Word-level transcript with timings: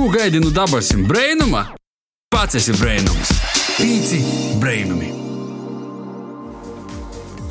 Ko 0.00 0.08
gaidi 0.08 0.40
no 0.40 0.48
dabasim 0.48 1.02
brainuma? 1.04 1.60
Pats 2.32 2.56
esi 2.56 2.72
brainums. 2.72 3.34
Pīci 3.76 4.20
brainumi. 4.56 5.10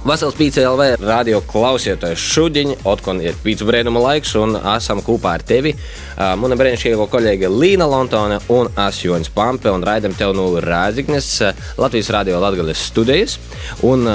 Vasals 0.01 0.33
Pīcis 0.33 0.65
LV 0.65 1.03
radio 1.03 1.43
klausītājs 1.45 2.23
šodien, 2.33 2.73
otkon 2.89 3.21
ir 3.21 3.37
pīcis 3.43 3.69
brēnuma 3.69 4.01
laiks, 4.01 4.33
un 4.41 4.57
esam 4.57 5.03
kopā 5.05 5.35
ar 5.37 5.45
tevi. 5.45 5.75
Mana 6.17 6.57
brīnišķīgā 6.57 7.05
kolēģe 7.11 7.51
Līna 7.53 7.85
Lontone 7.91 8.39
un 8.55 8.71
es 8.87 9.03
Joņs 9.05 9.29
Pampe, 9.35 9.69
un 9.69 9.85
raidam 9.85 10.17
tev 10.17 10.33
no 10.33 10.47
Rāziknes 10.65 11.29
Latvijas 11.77 12.09
radio 12.17 12.41
Latgales 12.41 12.81
studijas. 12.89 13.37
Un, 13.85 14.09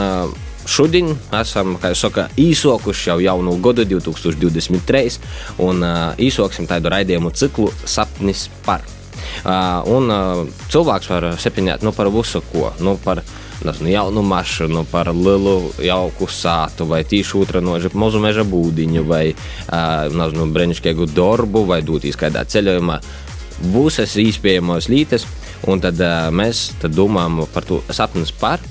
Šodien 0.64 1.10
esam, 1.36 1.76
saka, 1.92 2.30
īsokuši 2.40 3.10
jau 3.10 3.18
jaunu 3.20 3.58
gadu, 3.60 3.84
2023, 3.84 5.18
un 5.60 5.84
uh, 5.84 6.14
īsoksim 6.16 6.68
tādu 6.68 6.88
raidījumu 6.92 7.32
ciklu 7.36 7.68
Sapnis 7.84 8.46
par. 8.64 8.84
Uh, 9.45 9.84
un 9.92 10.08
uh, 10.08 10.41
cilvēks 10.72 11.10
var 11.12 11.27
septiņot 11.41 11.84
nu, 11.84 11.92
par 11.92 12.08
visu 12.14 12.41
ko. 12.48 12.70
Nu, 12.80 12.96
par 13.05 13.20
nezinu, 13.64 13.92
jaunu 13.92 14.24
mašīnu, 14.24 14.86
par 14.88 15.12
lielu 15.12 15.58
jauku 15.84 16.30
sātu, 16.32 16.88
vai 16.88 17.02
tīšu 17.05 17.44
utranožu 17.44 17.92
mazu 18.00 18.22
meža 18.24 18.44
būdiņu, 18.48 19.05
vai 19.08 19.24
nezinu, 19.70 20.48
brīnišķīgu 20.52 21.08
darbu, 21.12 21.64
vai 21.69 21.80
doties 21.84 22.19
kādā 22.20 22.44
ceļojumā. 22.48 22.98
Visas 23.70 24.16
iespējamās 24.19 24.91
lietas, 24.91 25.28
un 25.70 25.80
tad 25.80 26.00
mēs 26.34 26.70
tad 26.83 26.96
domājam 26.96 27.44
par 27.55 27.69
to 27.69 27.84
sapnis 27.94 28.34
par. 28.34 28.64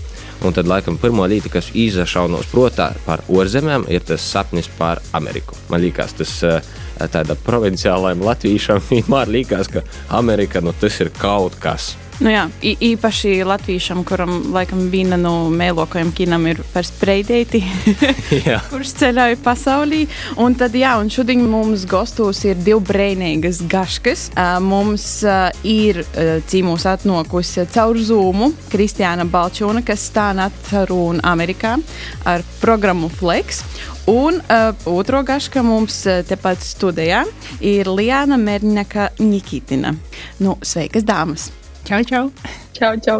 Un 0.43 0.51
tad, 0.51 0.67
laikam, 0.67 0.97
pirmā 0.99 1.29
lieta, 1.31 1.47
kas 1.47 1.69
izašaunos 1.71 2.49
prātā 2.51 2.89
par 3.05 3.23
ārzemēm, 3.31 3.85
ir 3.87 4.03
tas 4.03 4.25
sapnis 4.27 4.67
par 4.77 4.99
Ameriku. 5.15 5.55
Man 5.71 5.79
liekas, 5.85 6.17
tas 6.19 6.33
tāda 7.13 7.37
provinciālajam 7.45 8.25
latviešam 8.27 8.83
vienmēr 8.89 9.31
liekas, 9.37 9.71
ka 9.71 9.85
Amerika 10.11 10.61
nu, 10.61 10.75
tas 10.79 10.99
ir 10.99 11.13
kaut 11.15 11.55
kas. 11.63 11.93
Nu 12.23 12.31
jā, 12.31 12.45
īpaši 12.63 13.41
latviešam, 13.43 14.05
kuram 14.07 14.37
laikam 14.53 14.85
viena 14.87 15.17
no 15.19 15.49
mēlokajiem 15.51 16.13
kinam 16.15 16.45
ir 16.47 16.61
par 16.71 16.85
spreidēti, 16.87 17.59
kurš 18.71 18.93
ceļoja 19.01 19.39
pasaulī. 19.43 20.05
Un 20.39 20.55
tad, 20.55 20.77
jā, 20.79 20.93
un 21.01 21.11
šodien 21.11 21.41
mums 21.51 21.83
gastos 21.89 22.39
ir 22.47 22.61
divi 22.63 22.79
brīvīgas 22.87 23.59
gaškas. 23.67 24.23
Mums 24.63 25.07
ir 25.67 25.99
cīmūs 26.47 26.85
atnokusi 26.93 27.65
caur 27.73 27.99
Zoomu 27.99 28.53
Kristiāna 28.71 29.27
Balčūna, 29.27 29.83
kas 29.83 30.07
stāv 30.07 30.39
atruna 30.45 31.19
Amerikā 31.33 31.73
ar 32.23 32.45
programmu 32.61 33.09
Flex. 33.11 33.59
Un 34.07 34.39
uh, 34.39 34.71
otro 34.87 35.21
gašku 35.27 35.63
mums 35.63 36.01
tepat 36.27 36.63
studijā 36.63 37.25
ir 37.59 37.91
Liana 37.91 38.39
Mernaka 38.39 39.09
Nikitina. 39.19 39.91
Nu, 40.39 40.55
sveikas, 40.63 41.03
dāmas! 41.07 41.51
Čau, 41.83 41.99
čau! 42.07 42.29
Čau, 42.71 42.93
čau. 43.03 43.19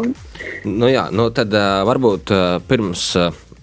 Nu, 0.64 0.88
jā, 0.88 1.10
nu 1.12 1.28
tad 1.36 1.52
varbūt 1.84 2.32
pirms 2.64 3.02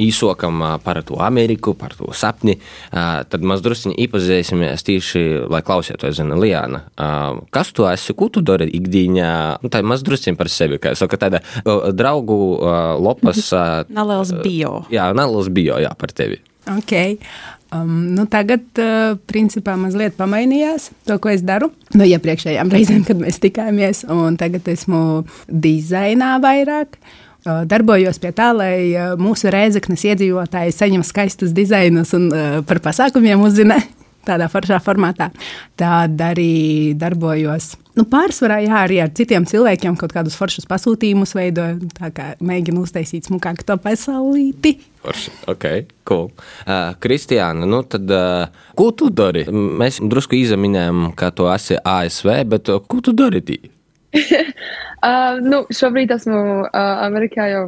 īsokam 0.01 0.61
par 0.85 1.01
to 1.05 1.17
Ameriku, 1.21 1.73
par 1.77 1.95
to 1.97 2.09
sapni, 2.15 2.55
tad 2.93 3.41
mēs 3.45 3.63
druskuļi 3.65 3.97
iepazīsimies 4.05 4.85
tieši, 4.87 5.23
lai 5.51 5.61
klausītos, 5.65 6.15
zina, 6.17 6.37
Liana. 6.37 6.83
Uh, 6.95 7.41
kas 7.53 7.73
tu 7.75 7.85
esi, 7.89 8.15
ko 8.17 8.29
tu 8.33 8.45
dari 8.45 8.69
ikdienā? 8.77 9.33
Nu, 9.61 9.73
tā 9.73 9.81
ir 9.81 9.89
maz 9.89 10.05
druskuļi 10.05 10.37
par 10.39 10.51
sevi, 10.53 10.79
kā 10.81 10.93
saka, 10.97 11.19
tāda 11.25 11.41
draugu 11.97 12.39
lopas. 13.01 13.49
Neliels 13.97 14.33
bio. 14.45 14.83
jā, 14.93 15.11
neliels 15.17 15.51
bio, 15.53 15.81
jā, 15.81 15.91
par 15.97 16.13
tevi. 16.15 16.41
Ok. 16.69 16.93
Um, 17.71 18.11
nu 18.17 18.25
tagad, 18.27 18.65
uh, 18.83 19.13
principā, 19.31 19.77
mazliet 19.79 20.17
pamainījās 20.17 20.89
to, 21.07 21.15
ko 21.23 21.31
es 21.31 21.43
daru 21.47 21.69
no 21.95 22.03
iepriekšējām 22.03 22.71
reizēm, 22.75 23.05
kad 23.07 23.21
mēs 23.21 23.39
tikāmies. 23.43 24.03
un 24.11 24.35
Tagad 24.39 24.67
esmu 24.73 25.23
dizainā 25.47 26.33
vairāk. 26.43 26.99
Uh, 27.41 27.63
Darbojos 27.65 28.19
pie 28.21 28.33
tā, 28.35 28.51
lai 28.53 28.75
uh, 28.91 29.15
mūsu 29.17 29.49
rēzaknes 29.53 30.03
iedzīvotāji 30.11 30.75
saņem 30.75 31.05
skaistus 31.07 31.55
dizainus 31.55 32.11
un 32.17 32.27
uh, 32.29 32.59
par 32.67 32.83
pasākumiem 32.83 33.41
uzzina 33.41 33.79
tādā 34.27 34.47
foršā 34.51 34.79
formātā. 34.83 35.29
Tad 35.79 36.19
arī 36.21 36.93
darbojos. 36.99 37.73
Nu, 37.97 38.05
pārsvarā 38.07 38.61
jā, 38.63 38.75
arī 38.85 39.01
ar 39.03 39.09
citiem 39.15 39.43
cilvēkiem 39.47 39.97
kaut 39.99 40.13
kādus 40.15 40.37
foršus 40.39 40.67
pasūtījumus 40.69 41.35
veidoju. 41.35 41.89
Tā 41.97 42.11
kā 42.15 42.27
mēģinu 42.39 42.85
uztaisīt 42.85 43.27
smukāku 43.27 43.65
to 43.67 43.75
pasaulīti. 43.83 44.77
Forši. 45.03 45.33
Ok, 45.51 45.67
cool. 46.07 46.29
Uh, 46.63 46.93
Kristiāna, 47.03 47.67
nu 47.67 47.81
tad, 47.83 48.07
uh, 48.07 48.71
ko 48.77 48.91
tu 48.95 49.09
dari? 49.11 49.43
Mēs 49.51 49.99
drusku 50.07 50.39
izminējām, 50.39 51.09
ka 51.19 51.33
tu 51.35 51.49
esi 51.51 51.75
ASV, 51.75 52.33
bet 52.53 52.71
uh, 52.71 52.79
ko 52.79 53.01
tu 53.03 53.15
dari? 53.17 53.43
Uh, 54.15 55.41
nu, 55.51 55.65
šobrīd 55.73 56.15
esmu 56.15 56.41
uh, 56.63 56.69
Amerikā 57.07 57.49
jau 57.51 57.65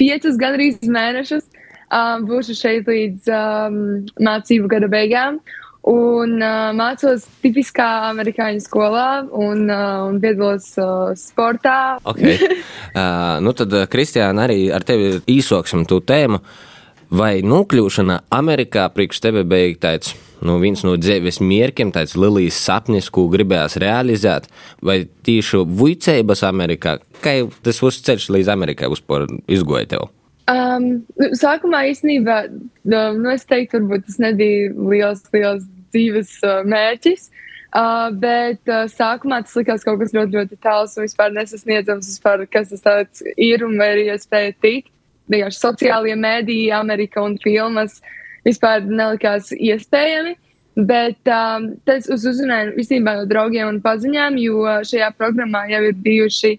piecus 0.00 0.38
gandrīz 0.40 0.78
mēnešus. 0.86 1.48
Uh, 1.90 2.20
būšu 2.22 2.54
šeit 2.54 2.86
līdz 2.86 3.30
um, 3.34 3.80
mācību 4.22 4.70
gada 4.70 4.86
beigām. 4.90 5.40
Un 5.88 6.34
uh, 6.44 6.70
mācos 6.76 7.24
tipiskā 7.40 7.86
amerikāņu 8.10 8.60
skolā 8.60 9.06
un, 9.32 9.62
uh, 9.72 10.08
un 10.10 10.18
piedalos 10.20 10.74
uh, 10.80 11.12
sportā. 11.18 11.98
Okay. 12.04 12.38
Uh, 12.90 13.36
nu 13.38 13.52
tad, 13.54 13.70
Kristiāna, 13.86 14.48
arī 14.48 14.64
ar 14.74 14.82
tevi 14.82 15.20
īsoksim 15.30 15.84
to 15.86 16.00
tēmu. 16.02 16.40
Vai 17.14 17.38
nokļūšana 17.46 18.16
Amerikā 18.34 18.88
priekš 18.90 19.22
tevi 19.22 19.44
bija 19.46 19.76
tāds 19.84 20.10
nu, 20.42 20.56
viens 20.62 20.82
no 20.86 20.96
dzīves 20.98 21.40
mērķiem, 21.44 21.92
tāds 21.94 22.16
lielais 22.18 22.58
sapnis, 22.58 23.10
ko 23.14 23.28
gribējās 23.32 23.78
realizēt, 23.82 24.48
vai 24.82 25.04
tieši 25.26 25.62
vicējības 25.80 26.44
Amerikā? 26.50 26.98
Kā 27.22 27.36
tas 27.62 27.82
uz 27.86 28.00
ceļš 28.06 28.30
līdz 28.36 28.52
Amerikai 28.56 28.90
vispār 28.92 29.28
izgoja 29.46 29.86
tev? 29.94 30.10
Um, 30.48 30.86
sākumā 31.36 31.84
īstenībā, 31.90 32.38
um, 32.48 33.20
nu, 33.20 33.28
es 33.32 33.44
teiktu, 33.46 33.78
varbūt 33.78 34.08
tas 34.08 34.18
nebija 34.22 34.70
liels, 34.74 35.22
liels 35.34 35.66
dzīves 35.92 36.38
uh, 36.42 36.62
mērķis. 36.66 37.28
Uh, 37.70 38.08
bet 38.18 38.66
uh, 38.66 38.88
sākumā 38.90 39.44
tas 39.44 39.54
likās 39.54 39.84
kaut 39.86 40.00
kas 40.00 40.14
ļoti, 40.16 40.34
ļoti 40.34 40.56
tāls 40.64 40.96
un 40.98 41.04
vispār 41.06 41.30
nesasniedzams, 41.36 42.08
vispār, 42.10 42.42
kas 42.50 42.72
tas 42.82 43.22
ir 43.38 43.62
un 43.62 43.76
vai 43.78 43.92
arī 43.92 44.08
iespēja 44.10 44.56
tikt. 44.58 44.90
Vienkārši 45.30 45.62
sociālie 45.62 46.16
mēdīji, 46.18 46.72
Amerika 46.74 47.22
un 47.22 47.36
filmas 47.38 48.00
vispār 48.46 48.82
nelikās 48.88 49.52
iespējami. 49.54 50.34
Bet 50.80 51.30
um, 51.30 51.70
tas 51.86 52.06
uz 52.10 52.24
uzrunāju 52.26 52.74
īstenībā 52.80 53.16
no 53.18 53.28
draugiem 53.28 53.68
un 53.68 53.80
paziņām, 53.84 54.38
jo 54.40 54.64
šajā 54.86 55.10
programmā 55.18 55.64
jau 55.70 55.82
ir 55.86 55.98
bijuši 55.98 56.54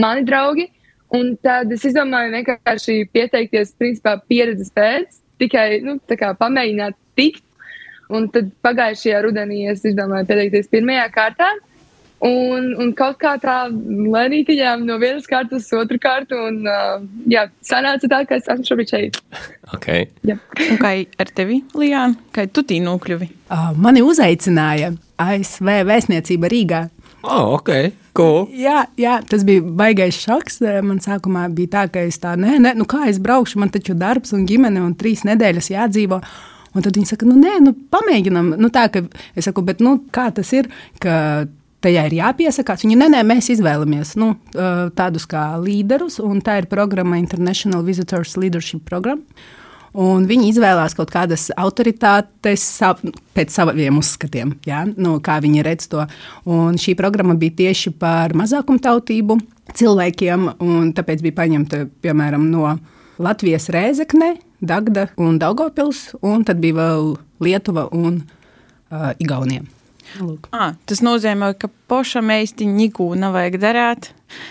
mani 0.00 0.24
draugi. 0.26 0.68
Un 1.12 1.34
tad 1.44 1.72
es 1.74 1.82
izdomāju 1.84 2.32
vienkārši 2.32 3.02
pieteikties, 3.12 3.74
principā, 3.80 4.14
pieredzes 4.28 4.70
pēc, 4.72 5.18
tikai 5.42 5.82
nu, 5.84 5.98
tā 6.08 6.16
kā 6.20 6.32
pamēģināt 6.38 6.96
tikt. 7.18 7.44
Un 8.12 8.26
tad 8.32 8.48
pagājušajā 8.64 9.20
rudenī 9.24 9.66
es 9.72 9.84
izdomāju 9.88 10.28
pieteikties 10.28 10.72
pirmajā 10.72 11.04
kārtā. 11.12 11.50
Un, 12.22 12.68
un 12.78 12.92
kaut 12.94 13.16
kā 13.18 13.32
tā 13.42 13.56
lēnītiņām 13.72 14.84
no 14.86 14.94
vienas 15.02 15.24
kārtas 15.26 15.64
uz 15.66 15.80
otru 15.80 15.98
kārtu. 16.02 16.38
Un, 16.38 16.60
uh, 16.70 17.02
jā, 17.26 17.48
sanāca 17.66 18.06
tā, 18.08 18.20
ka 18.28 18.38
es 18.38 18.46
esmu 18.46 18.68
šobrīd 18.68 18.92
šeit. 18.92 19.18
Okay. 19.74 20.06
Jā. 20.28 20.36
Un 20.68 20.78
kā 20.78 20.94
ar 21.02 21.32
tevi, 21.34 21.62
Lijāna? 21.74 22.14
Kā 22.36 22.46
tu 22.46 22.62
tī 22.68 22.78
nokļuvi? 22.84 23.26
Uh, 23.50 23.72
mani 23.74 24.04
uzaicināja 24.06 24.92
ASV 25.18 25.72
vēstniecība 25.88 26.52
Rīgā. 26.52 26.84
Oh, 27.22 27.54
ok, 27.54 27.70
cool. 28.18 28.48
Jā, 28.58 28.82
jā, 28.98 29.20
tas 29.30 29.44
bija 29.46 29.62
baisais 29.62 30.18
šoks. 30.24 30.60
Man 30.82 30.98
sākumā 31.02 31.46
bija 31.54 31.74
tā, 31.76 31.84
ka 31.94 32.02
es 32.08 32.18
tā, 32.22 32.34
nē, 32.38 32.56
nē, 32.62 32.74
nu 32.78 32.86
kā 32.90 33.06
es 33.10 33.20
braukšu, 33.22 33.60
man 33.62 33.70
taču 33.74 33.94
darbs 33.98 34.34
un 34.34 34.42
ģimene 34.48 34.82
un 34.82 34.96
trīs 34.98 35.22
nedēļas 35.28 35.70
jādzīvo. 35.74 36.18
Un 36.72 36.84
tad 36.84 36.96
viņi 36.96 37.12
saka, 37.12 37.28
nu 37.28 37.36
nē, 37.38 37.58
nu 37.62 37.74
pamēģinām. 37.92 38.54
Nu, 38.58 38.70
tā, 38.72 38.88
ka 38.92 39.04
es 39.36 39.46
saku, 39.46 39.64
bet 39.66 39.82
nu, 39.84 39.98
kā 40.14 40.30
tas 40.34 40.50
ir? 40.56 40.70
Ka 41.02 41.16
Tajā 41.82 42.04
ir 42.06 42.14
jāpiesakās. 42.14 42.84
Viņi 42.84 42.94
nē, 43.00 43.08
nē, 43.10 43.20
mēs 43.26 43.48
izvēlamies 43.56 44.12
nu, 44.20 44.28
uh, 44.54 44.84
tādus 44.94 45.24
kā 45.26 45.48
līderus, 45.58 46.20
un 46.22 46.38
tā 46.44 46.60
ir 46.60 46.68
programma 46.70 47.18
International 47.18 47.82
Visitors 47.82 48.36
Leadership 48.38 48.84
Program. 48.86 49.24
Un 49.92 50.24
viņi 50.24 50.48
izvēlās 50.54 50.94
kaut 50.96 51.10
kādas 51.12 51.50
autoritātes 51.60 52.62
sav, 52.64 53.02
pēc 53.36 53.52
saviem 53.52 53.98
uzskatiem, 54.00 54.54
ja, 54.64 54.86
nu, 54.88 55.18
kā 55.24 55.36
viņi 55.44 55.64
redz 55.66 55.90
to. 55.92 56.06
Un 56.48 56.78
šī 56.80 56.94
programma 56.96 57.36
bija 57.36 57.58
tieši 57.60 57.92
par 58.00 58.32
mazākumtautību 58.38 59.36
cilvēkiem, 59.76 60.48
un 60.64 60.94
tāpēc 60.96 61.26
bija 61.26 61.38
paņemta 61.42 61.84
piemēram 62.04 62.48
no 62.52 62.78
Latvijas 63.22 63.68
Rēzekne, 63.72 64.38
Dagda 64.62 65.10
un 65.20 65.36
Daugopils, 65.42 66.12
un 66.24 66.46
tad 66.48 66.62
bija 66.62 66.78
vēl 66.80 67.14
Lietuva 67.44 67.88
un 67.92 68.22
uh, 68.22 69.12
Igaunija. 69.20 69.66
Ah, 70.52 70.74
tas 70.88 71.00
nozīmē, 71.04 71.52
ka 71.58 71.70
pašam 71.90 72.32
īstenībā 72.34 72.78
neko 72.82 73.12
nevajag 73.18 73.58
darīt. 73.62 74.10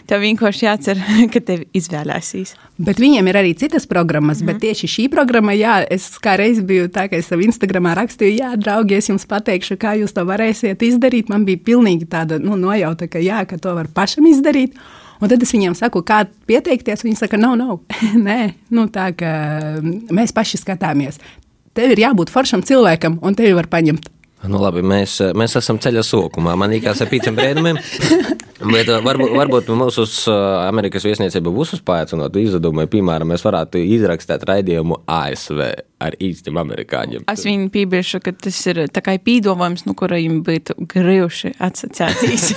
Tev 0.10 0.22
vienkārši 0.24 0.66
jācer, 0.68 1.02
ka 1.34 1.42
tev 1.44 1.66
izvēlēsīs. 1.78 2.54
Bet 2.82 3.02
viņiem 3.02 3.28
ir 3.30 3.40
arī 3.42 3.54
citas 3.58 3.88
programmas, 3.90 4.42
mm 4.42 4.52
bet 4.52 4.62
tieši 4.64 4.90
šī 4.90 5.08
programma, 5.14 5.54
jā, 5.58 5.80
es 5.90 6.08
kā 6.22 6.38
reiz 6.40 6.62
biju 6.66 6.90
tā, 6.94 7.08
ka 7.12 7.20
es 7.20 7.30
savā 7.30 7.46
Instagramā 7.48 7.94
rakstīju, 7.98 8.38
jā, 8.40 8.54
draugi, 8.62 8.98
es 8.98 9.10
jums 9.12 9.28
pateikšu, 9.30 9.78
kā 9.82 9.96
jūs 10.00 10.16
to 10.16 10.26
varēsiet 10.28 10.86
izdarīt. 10.86 11.30
Man 11.34 11.46
bija 11.50 11.62
pilnīgi 11.72 12.10
tāda 12.10 12.40
nu, 12.42 12.58
nojauta, 12.60 13.10
ka 13.12 13.22
jā, 13.22 13.44
ka 13.50 13.60
to 13.62 13.76
var 13.78 13.90
pašam 13.94 14.30
izdarīt. 14.30 14.78
Un 15.22 15.30
tad 15.30 15.44
es 15.46 15.54
viņiem 15.54 15.76
saku, 15.78 16.02
kā 16.02 16.24
pieteikties. 16.50 17.06
Viņi 17.06 17.20
saka, 17.20 17.38
nav, 17.38 17.54
nav. 17.60 17.78
Nē, 18.28 18.40
nu, 18.74 18.88
tā 18.90 19.12
kā 19.18 19.34
mēs 20.10 20.34
paši 20.34 20.62
skatāmies. 20.64 21.22
Tev 21.78 21.94
ir 21.94 22.02
jābūt 22.04 22.34
foršam 22.34 22.66
cilvēkam, 22.66 23.20
un 23.24 23.38
tevi 23.38 23.54
var 23.56 23.70
paņemt. 23.72 24.10
Nu, 24.42 24.58
labi, 24.58 24.82
mēs, 24.86 25.20
mēs 25.38 25.54
esam 25.60 25.78
ceļa 25.82 26.02
sokumā. 26.06 26.56
Man 26.58 26.74
liekas, 26.74 27.04
ar 27.04 27.12
pīciem 27.12 27.38
brēnumiem. 27.38 27.78
Bet 28.74 28.90
uh, 28.90 29.00
varbūt, 29.06 29.36
varbūt 29.38 29.70
mūsu 29.78 30.06
uh, 30.06 30.64
Amerikas 30.68 31.06
viesniecība 31.06 31.54
būs 31.54 31.76
uzpācinot 31.78 32.36
izdevumu, 32.42 32.86
piemēram, 32.90 33.34
mēs 33.34 33.46
varētu 33.46 33.82
izrakstīt 33.98 34.46
raidījumu 34.50 35.02
ASV 35.10 35.91
ar 36.02 36.16
īstiem 36.22 36.58
amerikāņiem. 36.62 37.26
Es 37.32 37.46
viņu 37.48 37.70
piebilšu, 37.74 38.22
ka 38.26 38.34
tas 38.34 38.58
ir 38.72 38.84
tikai 38.94 39.18
pīdolojums, 39.24 39.86
no 39.88 39.96
kura 39.98 40.20
viņiem 40.20 40.42
būtu 40.48 40.78
grijuši 40.92 41.54
asociācijas. 41.62 42.48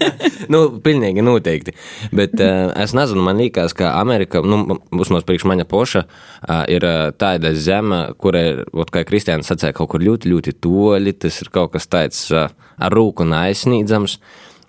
nu, 0.52 0.62
pilnīgi 0.84 1.24
noteikti. 1.24 1.74
Bet 2.16 2.36
uh, 2.38 2.70
es 2.80 2.94
nezinu, 2.96 3.24
man 3.26 3.40
liekas, 3.40 3.74
ka 3.76 3.94
Amerika, 4.00 4.42
nu, 4.44 4.80
vismaz 5.00 5.26
priekš 5.28 5.48
maņa 5.50 5.66
poša, 5.70 6.04
uh, 6.06 6.62
ir 6.70 6.86
tāda 7.20 7.54
zeme, 7.56 8.02
kura 8.20 8.44
ir, 8.52 8.62
ot, 8.72 8.92
kā 8.94 9.04
Kristiāns 9.08 9.50
sacīja, 9.50 9.76
kaut 9.76 9.94
kur 9.94 10.04
ļoti, 10.04 10.30
ļoti 10.34 10.56
toļi, 10.60 11.16
tas 11.24 11.40
ir 11.44 11.52
kaut 11.54 11.74
kas 11.76 11.88
tāds 11.90 12.26
uh, 12.34 12.50
ar 12.80 12.96
rūku 12.96 13.26
un 13.26 13.36
aizsnīdzams. 13.40 14.20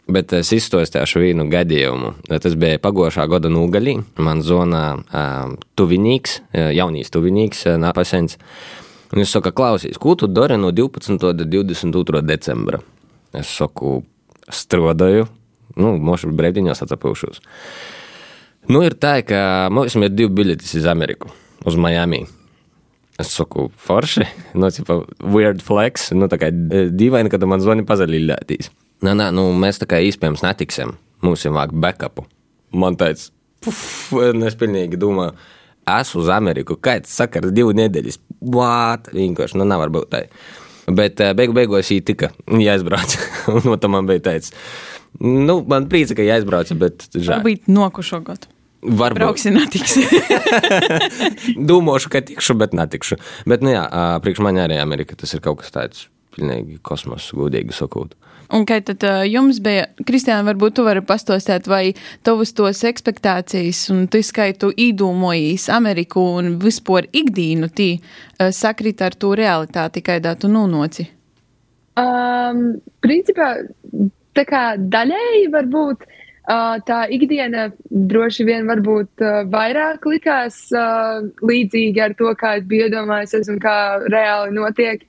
Bet 0.09 0.33
es 0.33 0.49
izstāstīšu 0.55 1.21
vienu 1.21 1.45
gadījumu. 1.51 2.15
Tas 2.31 2.55
bija 2.59 2.81
pagājušā 2.81 3.27
gada 3.31 3.51
nogalī. 3.53 3.99
Man 4.17 4.41
zvanīja 4.43 4.95
uh, 4.97 5.53
tuvinīgs, 5.77 6.39
jaunīs 6.73 7.13
tuvinīgs, 7.13 7.67
Napasens. 7.79 8.39
Viņš 9.11 9.35
saka, 9.35 9.51
klausies, 9.51 9.99
ko 9.99 10.15
tu 10.15 10.29
dari 10.31 10.55
no 10.59 10.71
12. 10.71 11.19
līdz 11.19 11.47
22. 11.51 12.23
decembra? 12.23 12.79
Es 13.35 13.51
saku, 13.51 14.01
strādāju, 14.51 15.27
nu, 15.75 15.95
mošu 15.99 16.31
brīvdiņos 16.35 16.83
atpūšos. 16.85 17.41
Nu, 18.71 18.83
ir 18.87 18.95
tā, 18.95 19.17
ka 19.27 19.67
mums 19.73 19.97
ir 19.99 20.13
divi 20.13 20.31
biļetes 20.41 20.77
uz 20.79 20.87
Ameriku, 20.87 21.31
uz 21.67 21.75
Miami. 21.75 22.23
Es 23.19 23.33
saku, 23.35 23.67
forši, 23.83 24.25
nu, 24.55 24.71
tipa, 24.73 25.01
weird 25.19 25.59
flex, 25.65 26.11
nu, 26.15 26.31
tā 26.31 26.39
kā 26.41 26.51
dīvaini, 26.51 27.31
kad 27.31 27.43
man 27.49 27.63
zvani 27.63 27.85
pazaļīlētīs. 27.87 28.71
Nē, 29.01 29.15
nē, 29.17 29.31
nu, 29.33 29.47
mēs 29.57 29.81
tā 29.81 29.87
kā 29.89 29.97
iespējams 30.05 30.43
netiksim. 30.45 30.93
Mums 31.25 31.45
ir 31.45 31.55
vajag 31.55 31.73
backupu. 31.81 32.27
Man 32.77 32.97
teica, 32.99 33.31
puf, 33.65 33.81
es 34.45 34.57
pilnīgi 34.57 34.99
domāju, 35.01 35.33
es 35.89 36.13
uz 36.17 36.29
Ameriku, 36.33 36.77
kāds 36.77 37.13
sakars 37.17 37.53
divu 37.55 37.73
nedēļas. 37.77 38.19
Vāt, 38.53 39.09
vienkārši, 39.15 39.57
nu, 39.57 39.67
nevar 39.69 39.91
būt 39.93 40.11
tā. 40.13 40.23
Bet 40.91 41.21
beigu 41.37 41.55
beigās 41.57 41.89
viņa 41.93 42.05
tika 42.05 42.31
jāizbrauc. 42.67 43.17
Un 43.55 43.69
no 43.69 43.77
tam 43.81 43.97
man 43.97 44.09
bija 44.09 44.25
teicis, 44.29 44.53
nu, 45.19 45.59
man 45.65 45.89
priecā, 45.91 46.17
ka 46.17 46.25
jāizbrauc, 46.25 46.73
bet 46.81 47.09
žēl. 47.15 47.39
Varbūt 47.39 47.69
nokušo 47.73 48.21
gadu. 48.25 48.53
Varbūt. 48.81 49.19
Brauksi, 49.19 49.51
netiksi. 49.53 50.05
Domāšu, 51.69 52.09
ka 52.09 52.23
tikšu, 52.25 52.55
bet 52.57 52.73
netikšu. 52.73 53.19
Bet, 53.49 53.61
nu 53.61 53.75
jā, 53.75 53.83
priekš 54.25 54.41
man 54.41 54.57
arī 54.61 54.79
Amerika 54.81 55.17
tas 55.17 55.33
ir 55.37 55.43
kaut 55.45 55.61
kas 55.61 55.73
tāds 55.73 56.07
pilnīgi 56.33 56.79
kosmos, 56.85 57.27
godīgi 57.37 57.75
sakot. 57.77 58.15
Un 58.51 58.65
kā 58.67 58.81
tad 58.83 59.03
uh, 59.07 59.21
jums 59.27 59.61
bija, 59.63 59.85
Kristiāna, 60.07 60.43
varbūt 60.49 60.75
tu 60.75 60.83
vari 60.83 61.03
pastostēt, 61.07 61.69
vai 61.71 61.93
tavas 62.27 62.51
tos 62.57 62.83
ekspektācijas, 62.87 63.85
un 63.93 64.05
tu 64.11 64.19
skaitu 64.25 64.73
īdūmojīs 64.75 65.69
Ameriku 65.71 66.25
un 66.41 66.57
vispār 66.59 67.07
ikdīnu 67.15 67.71
tī 67.77 67.89
uh, 68.01 68.49
sakrit 68.51 69.01
ar 69.05 69.15
to 69.15 69.31
realitāti, 69.39 70.03
kādā 70.03 70.35
tu 70.39 70.51
nūnoci? 70.51 71.07
Um, 71.99 72.81
principā, 73.03 73.53
tā 74.35 74.45
kā 74.47 74.63
daļēji 74.79 75.47
varbūt 75.53 76.03
uh, 76.07 76.75
tā 76.87 77.05
ikdiena 77.11 77.69
droši 77.89 78.47
vien 78.47 78.67
varbūt 78.67 79.23
uh, 79.23 79.41
vairāk 79.51 80.07
likās 80.11 80.63
uh, 80.75 81.23
līdzīgi 81.39 82.03
ar 82.03 82.15
to, 82.19 82.31
kā 82.39 82.57
es 82.59 82.67
biju 82.67 82.89
iedomājies 82.89 83.51
un 83.51 83.63
kā 83.63 83.77
reāli 84.11 84.55
notiek. 84.59 85.07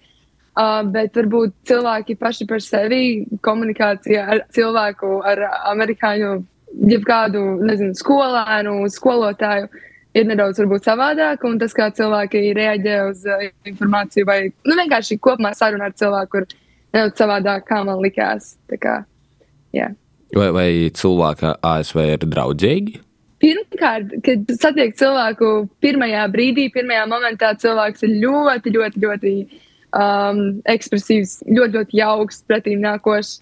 Uh, 0.53 0.83
bet 0.93 1.15
varbūt 1.17 1.55
cilvēki 1.65 2.19
paši 2.21 2.45
par 2.45 2.61
sevi 2.61 3.23
komunikācijā 3.41 4.25
ar 4.35 4.43
cilvēku, 4.53 5.15
ar 5.25 5.41
amerikāņu, 5.71 6.33
jebkādu, 6.91 7.45
nezinu, 7.65 7.97
skolēnu, 7.97 8.75
skolotāju 8.93 9.71
ir 10.13 10.29
nedaudz 10.29 10.61
varbūt 10.61 10.91
savādāk, 10.91 11.47
un 11.49 11.57
tas, 11.63 11.73
kā 11.73 11.87
cilvēki 11.97 12.43
reaģē 12.59 12.99
uz 13.07 13.25
uh, 13.25 13.47
informāciju, 13.73 14.29
vai 14.29 14.39
nu, 14.53 14.77
vienkārši 14.77 15.17
kopumā 15.25 15.55
saruna 15.57 15.89
ar 15.89 15.97
cilvēku 15.97 16.43
ir 16.43 16.47
nedaudz 16.93 17.25
savādāk, 17.25 17.65
kā 17.73 17.81
man 17.89 18.05
likās. 18.05 18.53
Kā, 18.77 18.99
yeah. 19.73 19.97
Vai, 20.37 20.53
vai 20.53 20.69
cilvēki 21.01 21.57
ASV 21.65 22.05
ir 22.11 22.29
draudzīgi? 22.29 23.01
Pirmkārt, 23.43 24.13
kad 24.23 24.53
satiek 24.61 24.93
cilvēku 25.01 25.47
pirmajā 25.83 26.29
brīdī, 26.31 26.69
pirmajā 26.77 27.09
momentā, 27.11 27.57
cilvēks 27.59 28.05
ir 28.07 28.19
ļoti, 28.21 28.77
ļoti, 28.77 29.07
ļoti 29.09 29.37
um, 29.97 30.43
ekspresīvs, 30.71 31.39
ļoti, 31.49 31.79
ļoti 31.79 31.99
jauks, 32.01 32.43
pretīm 32.49 32.83
nākošs. 32.85 33.39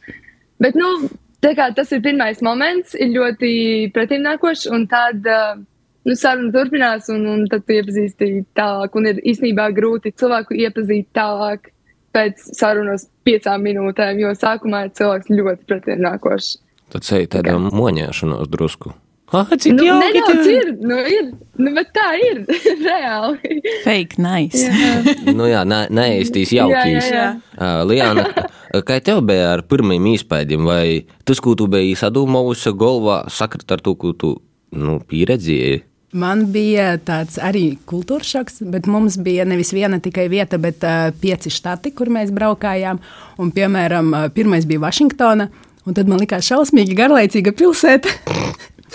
Bet, 0.61 0.77
nu, 0.79 1.11
kā 1.43 1.71
tas 1.77 1.93
ir 1.95 2.03
pirmais 2.05 2.43
moments, 2.45 2.95
ir 2.99 3.13
ļoti 3.15 3.53
pretīm 3.95 4.25
nākošs, 4.27 4.69
un 4.75 4.87
tad 4.91 5.27
uh, 5.31 5.59
nu, 6.07 6.17
saruna 6.17 6.53
turpinās, 6.55 7.11
un, 7.13 7.27
un 7.33 7.45
tad 7.51 7.67
tu 7.67 7.77
iepazīsti 7.79 8.33
tālāk. 8.59 8.97
Un 8.97 9.11
ir 9.13 9.21
īstenībā 9.33 9.71
grūti 9.77 10.15
cilvēku 10.21 10.59
iepazīt 10.67 11.11
tālāk 11.17 11.71
pēc 12.15 12.43
sarunas 12.59 13.07
piecām 13.27 13.63
minūtēm, 13.67 14.19
jo 14.25 14.33
sākumā 14.35 14.87
ir 14.89 14.97
cilvēks 14.99 15.31
ļoti 15.31 15.69
pretīm 15.69 16.03
nākošs. 16.07 16.57
Tad 16.91 17.07
ceļ 17.07 17.29
tādā 17.37 17.55
moņēšanos 17.63 18.51
drusku. 18.51 18.97
Ah, 19.33 19.47
cik 19.47 19.77
Nu, 19.77 19.85
jauki 19.87 20.19
nedaudz 20.19 20.47
ir, 20.51 20.71
nu, 20.83 20.97
ir, 21.07 21.27
nu, 21.63 21.71
bet 21.77 21.93
tā 21.95 22.07
ir 22.19 22.41
reāli. 22.87 23.61
Fake 23.85 24.19
nice. 24.19 24.65
Jā. 24.67 24.95
Nu 25.39 25.47
jā, 25.47 25.61
ne, 25.69 25.85
neēstīs 25.95 26.51
jaukīs. 26.57 27.11
Jā, 27.11 27.15
jā, 27.15 27.29
Uh, 27.61 27.83
Liana, 27.85 28.25
kā 28.89 28.97
tev 29.05 29.21
bija 29.29 29.51
ar 29.53 29.63
pirmajiem 29.69 30.07
īspējiem, 30.15 30.65
vai 30.65 30.85
tas, 31.29 31.43
ko 31.45 31.53
tu 31.59 31.67
biji 31.71 31.93
sadomājusi 32.01 32.73
galvā, 32.81 33.21
sakrit 33.31 33.69
ar 33.71 33.83
to, 33.85 33.93
ko 34.01 34.15
tu 34.17 34.31
nu, 34.73 34.97
pieredzēji? 35.05 35.83
Man 36.17 36.47
bija 36.51 36.95
tāds 37.07 37.37
arī 37.39 37.77
kultūras 37.87 38.33
šoks, 38.33 38.63
bet 38.73 38.89
mums 38.91 39.21
bija 39.23 39.45
nevis 39.47 39.71
viena 39.77 40.01
tikai 40.03 40.25
vieta, 40.33 40.59
bet 40.59 40.83
uh, 40.83 41.13
pieci 41.21 41.53
štati, 41.55 41.93
kur 41.95 42.11
mēs 42.11 42.33
braukājām. 42.35 42.99
Un, 43.39 43.53
piemēram, 43.55 44.11
pirmais 44.35 44.67
bija 44.67 44.83
Vašingtona, 44.89 45.47
un 45.87 45.95
tad 46.01 46.11
man 46.11 46.19
likās 46.25 46.49
šausmīgi 46.51 46.97
garlaicīga 46.99 47.55
pilsēta. 47.61 48.17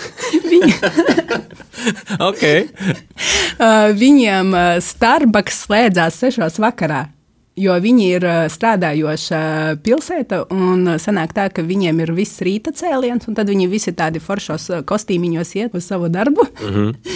Viņa, 0.50 0.74
Okay. 2.20 2.66
uh, 3.60 3.92
viņiem 3.96 4.54
uh, 4.54 4.78
Starbucks 4.82 5.66
slēdzās 5.66 6.22
sešos 6.22 6.58
vakarā. 6.62 7.06
Jo 7.56 7.72
viņi 7.80 8.06
ir 8.18 8.24
uh, 8.28 8.38
strādājoša 8.52 9.38
pilsēta, 9.84 10.42
un 10.52 10.82
uh, 10.90 10.98
sanāk 11.00 11.32
tā, 11.36 11.46
ka 11.48 11.64
viņiem 11.64 12.02
ir 12.04 12.12
viss 12.16 12.42
rīta 12.44 12.72
cēliens, 12.76 13.24
un 13.30 13.36
tad 13.38 13.48
viņi 13.48 13.68
visi 13.72 13.94
tādi 13.96 14.20
foršos 14.20 14.66
uh, 14.74 14.82
kostīmiņos 14.84 15.54
iet 15.56 15.78
uz 15.78 15.88
savu 15.88 16.10
darbu. 16.12 16.44
Mm 16.60 16.74
-hmm. 16.74 17.14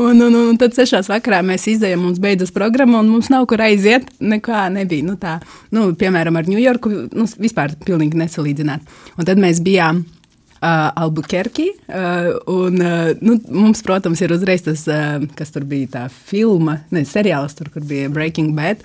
un, 0.00 0.22
un, 0.28 0.38
un 0.48 0.56
tad 0.58 0.72
sešās 0.72 1.12
vakarā 1.12 1.42
mēs 1.44 1.68
izējām, 1.68 2.00
mums 2.06 2.22
beidzas 2.24 2.50
programma, 2.50 3.00
un 3.00 3.12
mums 3.12 3.28
nav 3.28 3.46
kur 3.46 3.60
aiziet. 3.60 4.08
Nekā 4.20 4.70
nebija. 4.72 5.04
Nu, 5.04 5.18
tā, 5.20 5.40
nu, 5.70 5.92
piemēram, 5.92 6.36
ar 6.36 6.48
Ņujorku 6.48 6.88
nu, 7.12 7.28
vispār 7.38 7.76
pilnīgi 7.84 8.16
nesalīdzināt. 8.16 8.80
Un 9.18 9.24
tad 9.24 9.36
mēs 9.36 9.60
bijām. 9.60 10.04
Uh, 10.62 10.92
Albuquerque. 10.94 11.74
Uh, 11.88 12.36
un, 12.46 12.80
uh, 12.80 13.10
nu, 13.18 13.40
mums, 13.50 13.80
protams, 13.82 14.20
ir 14.22 14.30
uzreiz 14.30 14.62
tas, 14.62 14.84
kas 15.34 15.50
tur 15.50 15.64
bija 15.66 15.88
tā 15.90 16.02
filma, 16.06 16.76
ne 16.94 17.02
seriāls, 17.02 17.56
tur, 17.58 17.66
kur 17.74 17.82
bija 17.82 18.06
Breaking 18.12 18.52
Bad. 18.54 18.84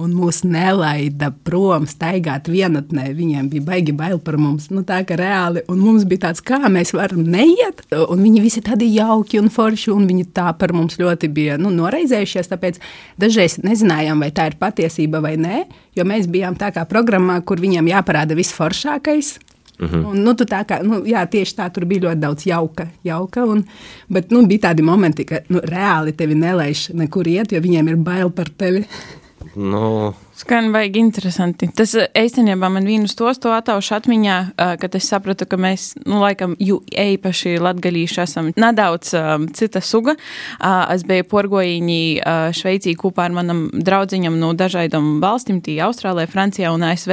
Un 0.00 0.14
mūs 0.16 0.38
nelaida 0.48 1.28
prom, 1.44 1.84
staigāt 1.84 2.48
vienatnē. 2.48 3.10
Viņiem 3.18 3.50
bija 3.52 3.66
baigi 3.66 3.92
bail 3.92 4.16
par 4.24 4.38
mums. 4.40 4.70
Nu, 4.72 4.80
tā 4.88 5.02
kā 5.04 5.18
reāli. 5.20 5.60
Un 5.68 5.82
mums 5.84 6.06
bija 6.08 6.22
tāds, 6.30 6.40
kā 6.40 6.56
mēs 6.72 6.94
varam 6.96 7.20
neiet. 7.20 7.84
Un 7.92 8.24
viņi 8.24 8.40
visi 8.40 8.64
tādi 8.64 8.88
jauki 8.94 9.42
un 9.42 9.52
forši. 9.52 9.92
Un 9.92 10.08
viņi 10.08 10.30
tā 10.32 10.48
par 10.56 10.72
mums 10.72 10.96
ļoti 10.96 11.28
bija 11.36 11.60
nu, 11.60 11.68
noraizējušies. 11.82 12.48
Tāpēc 12.54 12.80
dažreiz 13.20 13.58
nezinājām, 13.60 14.24
vai 14.24 14.32
tā 14.32 14.48
ir 14.48 14.56
patiesība 14.62 15.20
vai 15.20 15.36
nē. 15.36 15.66
Jo 16.00 16.08
mēs 16.08 16.32
bijām 16.32 16.56
tā 16.56 16.72
kā 16.72 16.88
programmā, 16.88 17.42
kur 17.44 17.60
viņiem 17.60 17.92
jāparāda 17.92 18.40
viss 18.40 18.56
Mhm. 19.80 20.04
Un, 20.10 20.22
nu, 20.24 20.34
tā 20.36 20.60
kā, 20.68 20.80
nu, 20.84 21.00
jā, 21.08 21.22
tieši 21.30 21.56
tā, 21.56 21.68
tur 21.72 21.86
bija 21.88 22.08
ļoti 22.08 22.20
daudz 22.20 22.46
jauka. 22.46 22.88
jauka 23.04 23.44
un, 23.48 23.64
bet 24.12 24.30
nu, 24.30 24.44
bija 24.46 24.68
tādi 24.68 24.84
momenti, 24.84 25.24
ka 25.24 25.40
nu, 25.48 25.62
reāli 25.64 26.12
tevi 26.16 26.36
nelaiž 26.36 26.90
nekur 27.00 27.28
iet, 27.28 27.52
jo 27.52 27.60
viņiem 27.60 27.88
ir 27.88 27.96
bail 27.96 28.30
par 28.30 28.50
tevi. 28.52 28.84
Nu, 29.56 30.12
Skan 30.40 30.72
vajag 30.72 30.94
interesanti. 30.96 31.66
Tas 31.76 31.90
eh, 31.98 32.06
īstenībā 32.16 32.70
man 32.72 32.86
vīnu 32.88 33.10
tos 33.12 33.36
to 33.42 33.50
ataušu 33.52 33.92
atmiņā, 33.98 34.36
eh, 34.48 34.70
kad 34.80 34.94
es 34.96 35.08
sapratu, 35.12 35.44
ka 35.44 35.58
mēs, 35.60 35.90
nu, 36.06 36.16
laikam, 36.22 36.54
ju 36.56 36.78
īpaši 36.88 37.58
latgalīši 37.60 38.22
esam 38.22 38.48
nedaudz 38.56 39.12
um, 39.18 39.44
cita 39.52 39.82
suga. 39.84 40.14
Uh, 40.56 40.86
es 40.94 41.04
biju 41.04 41.26
porgojiņī 41.28 42.04
uh, 42.22 42.46
Šveicī 42.56 42.94
kopā 42.96 43.26
ar 43.28 43.34
manam 43.36 43.66
draudziņam 43.74 44.38
no 44.40 44.54
dažādām 44.56 45.10
valstīm, 45.20 45.58
tī 45.60 45.76
Austrālijā, 45.84 46.30
Francijā 46.32 46.72
un 46.72 46.86
ASV. 46.88 47.12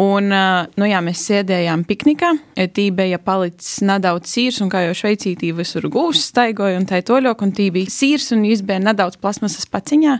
Un, 0.00 0.32
uh, 0.32 0.64
nu 0.80 0.88
jā, 0.88 1.02
mēs 1.04 1.26
sēdējām 1.28 1.84
piknikā, 1.84 2.32
tī 2.72 2.88
bija 2.96 3.20
palicis 3.20 3.82
nedaudz 3.84 4.32
sīrs, 4.32 4.62
un 4.64 4.72
kā 4.72 4.86
jau 4.86 4.96
Šveicī 4.96 5.34
tī 5.36 5.52
visur 5.60 5.90
gūs 5.92 6.24
staigoja 6.30 6.80
un 6.80 6.88
tā 6.88 7.02
toļok, 7.04 7.44
un 7.44 7.52
tī 7.60 7.68
bija 7.76 7.92
sīrs, 7.92 8.32
un 8.32 8.48
viņš 8.48 8.64
bija 8.64 8.80
nedaudz 8.88 9.20
plasmasas 9.20 9.68
paciņā, 9.68 10.16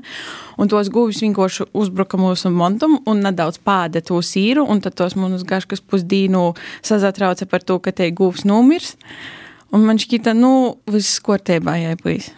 un 0.60 0.72
tos 0.72 0.92
gūvis 0.92 1.24
vienkārši 1.24 1.70
uzbruka 1.72 2.20
mūsu 2.26 2.52
montam 2.54 2.98
un 3.08 3.22
nedaudz 3.24 3.60
pāda 3.64 4.02
to 4.04 4.20
sīru, 4.24 4.66
un 4.68 4.82
tad 4.84 4.98
tos 4.98 5.16
manus 5.18 5.46
gaškas 5.48 5.82
pusdīnu 5.86 6.48
sazatrauca 6.86 7.48
par 7.50 7.64
to, 7.66 7.78
ka 7.82 7.94
te 7.94 8.10
gūvs 8.10 8.46
nomirs. 8.48 8.96
Un 9.74 9.86
man 9.86 9.98
šķita, 9.98 10.34
nu, 10.36 10.50
viss 10.90 11.20
kārtībā 11.24 11.78
jābūt. 11.80 12.32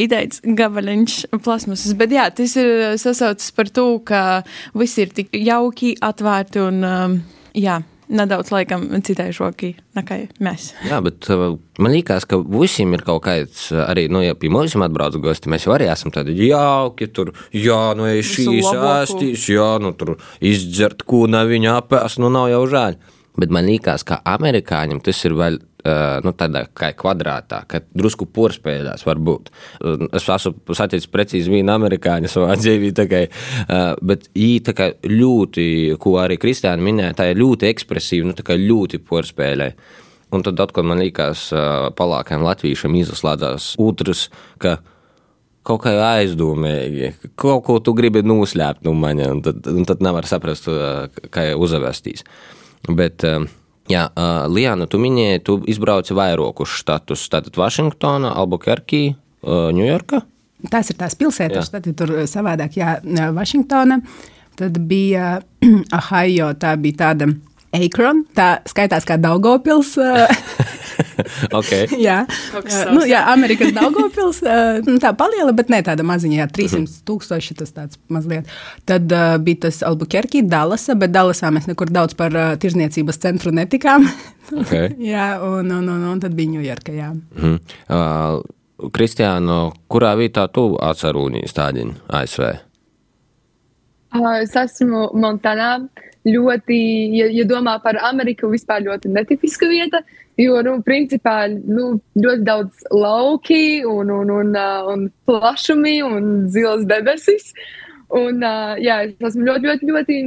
Idejas 0.00 0.40
gabaliņš 0.56 1.16
plasmasas, 1.44 1.92
bet 1.98 2.14
jā, 2.14 2.30
tas 2.32 2.54
ir 2.56 2.96
sasaucis 3.00 3.52
par 3.56 3.68
to, 3.68 3.90
ka 4.08 4.22
viss 4.76 4.96
ir 5.02 5.12
tik 5.12 5.36
jauki, 5.36 5.92
atvērti 6.00 6.62
un 6.64 6.80
um, 6.86 7.20
jā 7.56 7.82
nedaudz 8.08 8.52
laikam 8.54 8.86
citai 9.06 9.28
šokī 9.34 9.72
nekā 9.96 10.18
mēs. 10.44 10.70
Jā, 10.86 11.00
bet 11.04 11.28
uh, 11.32 11.56
man 11.82 11.94
liekas, 11.94 12.26
ka 12.28 12.38
visiem 12.40 12.94
ir 12.96 13.04
kaut 13.06 13.24
kāds 13.26 13.68
uh, 13.74 13.84
arī, 13.88 14.06
nu, 14.12 14.22
ja 14.24 14.36
pie 14.38 14.50
mums 14.52 14.76
atbrauc 14.76 15.18
gosti, 15.22 15.50
mēs 15.52 15.66
jau 15.66 15.74
arī 15.76 15.90
esam 15.92 16.14
tādi 16.14 16.36
jauki, 16.46 17.10
tur, 17.12 17.32
jā, 17.54 17.82
nu, 17.98 18.08
ja 18.10 18.22
šīs 18.22 18.70
āstīs, 18.72 19.48
jā, 19.50 19.70
nu, 19.82 19.92
tur 19.98 20.16
izdzert 20.44 21.06
kūna 21.08 21.44
viņa 21.48 21.78
apēs, 21.82 22.20
nu, 22.22 22.32
nav 22.32 22.50
jau 22.52 22.64
žēl. 22.72 22.98
Bet 23.36 23.52
man 23.52 23.66
liekas, 23.68 24.04
ka 24.06 24.22
amerikāņiem 24.24 25.02
tas 25.04 25.18
ir 25.28 25.34
vēl 25.36 25.58
nu, 26.24 26.32
tādā 26.36 26.64
kā 26.76 26.90
kvadrātā, 26.98 27.62
ka 27.68 27.82
drusku 27.96 28.26
porspēļās 28.36 29.04
var 29.06 29.20
būt. 29.22 29.50
Es 30.16 30.26
esmu 30.26 30.76
saticis 30.76 31.10
precīzi 31.12 31.52
vienu 31.52 31.74
amerikāņu 31.76 32.30
savā 32.32 32.56
dzīvī, 32.60 32.92
kā, 33.10 33.22
bet 34.02 34.28
viņi 34.34 34.64
tā 34.66 34.76
kā 34.76 34.90
ļoti, 35.10 35.68
ko 36.02 36.16
arī 36.22 36.40
Kristiāna 36.42 36.82
minēja, 36.82 37.18
tā 37.20 37.30
ir 37.32 37.40
ļoti 37.42 37.70
ekspresīva, 37.70 38.30
nu, 38.30 38.36
kā 38.46 38.58
ļoti 38.60 39.02
porspēļai. 39.06 39.70
Un 40.34 40.42
tad 40.42 40.58
atkal 40.58 40.86
man 40.88 41.00
liekas, 41.04 41.48
palākajam 41.96 42.42
latviešam 42.42 42.96
izslēdzās 42.98 43.74
otrs, 43.78 44.26
ka 44.62 44.80
kaut 45.66 45.82
kā 45.84 45.92
aizdomīgi, 46.16 47.12
kaut 47.38 47.64
ko 47.66 47.78
tu 47.82 47.94
gribi 47.98 48.22
noslēpt 48.26 48.84
no 48.86 48.94
manis, 48.98 49.30
un 49.30 49.42
tad, 49.46 49.66
un 49.70 49.86
tad 49.86 50.02
nevar 50.04 50.26
saprast, 50.28 50.68
kā 51.34 51.48
uzvestīs. 51.58 52.26
Bet 52.86 53.24
uh, 53.26 53.46
Jā, 53.90 54.08
uh, 54.10 54.46
Liana, 54.50 54.88
tu 54.90 54.98
minēji, 54.98 55.42
tu 55.46 55.58
izbrauci 55.70 56.16
vairākus 56.16 56.72
štatus. 56.80 57.26
Tātad 57.30 57.58
Vašingtona, 57.58 58.32
Albuquerque, 58.34 59.14
uh, 59.14 59.68
Ņujorka. 59.76 60.24
Tās 60.72 60.90
ir 60.90 60.98
tās 60.98 61.14
pilsētas, 61.18 61.70
tad 61.70 61.86
tur 61.98 62.14
savādāk, 62.26 62.78
jā, 62.80 62.96
Vašingtona. 63.36 64.00
Tad 64.56 64.78
bija 64.88 65.36
Ohio, 66.00 66.50
tā 66.58 66.72
bija 66.80 67.02
tāda 67.04 67.28
Akron, 67.76 68.24
tā 68.34 68.56
skaitās 68.68 69.06
kā 69.06 69.18
Daugopils. 69.20 69.94
okay. 71.58 71.86
jā, 72.06 72.18
nu, 72.92 73.04
jā, 73.08 73.22
Amerikas 73.32 73.72
Daugopils, 73.76 74.42
nu, 74.86 74.96
tā 75.02 75.12
paliela, 75.18 75.54
bet 75.56 75.72
ne 75.72 75.82
tāda 75.86 76.06
maziņa, 76.06 76.40
jā, 76.42 76.48
300 76.58 76.80
mhm. 76.80 76.98
tūkstoši 77.08 77.58
tas 77.60 77.74
tāds 77.76 78.00
mazliet. 78.12 78.50
Tad 78.88 79.12
uh, 79.12 79.36
bija 79.42 79.66
tas 79.66 79.82
Albuquerque, 79.86 80.44
Dallasa, 80.46 80.96
bet 80.98 81.14
Dallasā 81.14 81.52
mēs 81.54 81.68
nekur 81.70 81.92
daudz 81.92 82.16
par 82.18 82.34
uh, 82.36 82.54
tirzniecības 82.60 83.22
centru 83.22 83.54
netikām. 83.54 84.06
okay. 84.62 84.92
jā, 85.02 85.34
un, 85.44 85.72
un, 85.80 85.88
un, 85.96 86.06
un 86.12 86.22
tad 86.22 86.36
bija 86.36 86.56
Ņujorka, 86.56 86.94
jā. 86.96 87.10
Mm 87.40 87.58
uh, 87.88 88.44
Kristiāno, 88.92 89.70
kurā 89.88 90.12
vietā 90.20 90.46
tu 90.52 90.74
atcerūnīs 90.84 91.54
tādiņu 91.56 91.94
ASV? 92.12 92.42
Uh, 94.16 94.34
es 94.42 94.52
esmu 94.56 95.08
Montanā. 95.16 95.70
Ļoti, 96.26 96.76
ja, 97.14 97.28
ja 97.30 97.44
domā 97.46 97.76
par 97.84 98.00
Ameriku, 98.02 98.48
vispār 98.50 98.82
ļoti 98.82 99.12
netipiska 99.14 99.68
vieta. 99.70 100.00
Jo, 100.36 100.58
nu, 100.66 100.80
principā, 100.84 101.46
nu, 101.48 102.00
ļoti 102.18 102.44
daudz 102.44 102.82
lauki 102.92 103.84
un, 103.86 104.10
un, 104.12 104.32
un, 104.34 104.50
uh, 104.58 104.90
un 104.92 105.06
plašumi 105.28 106.00
un 106.04 106.26
zilas 106.52 106.82
debesis. 106.88 107.52
Un, 108.10 108.42
uh, 108.42 108.74
jā, 108.82 108.98
es 109.06 109.30
esmu 109.30 109.46
ļoti, 109.46 109.70
ļoti, 109.70 109.90
ļoti 109.92 110.18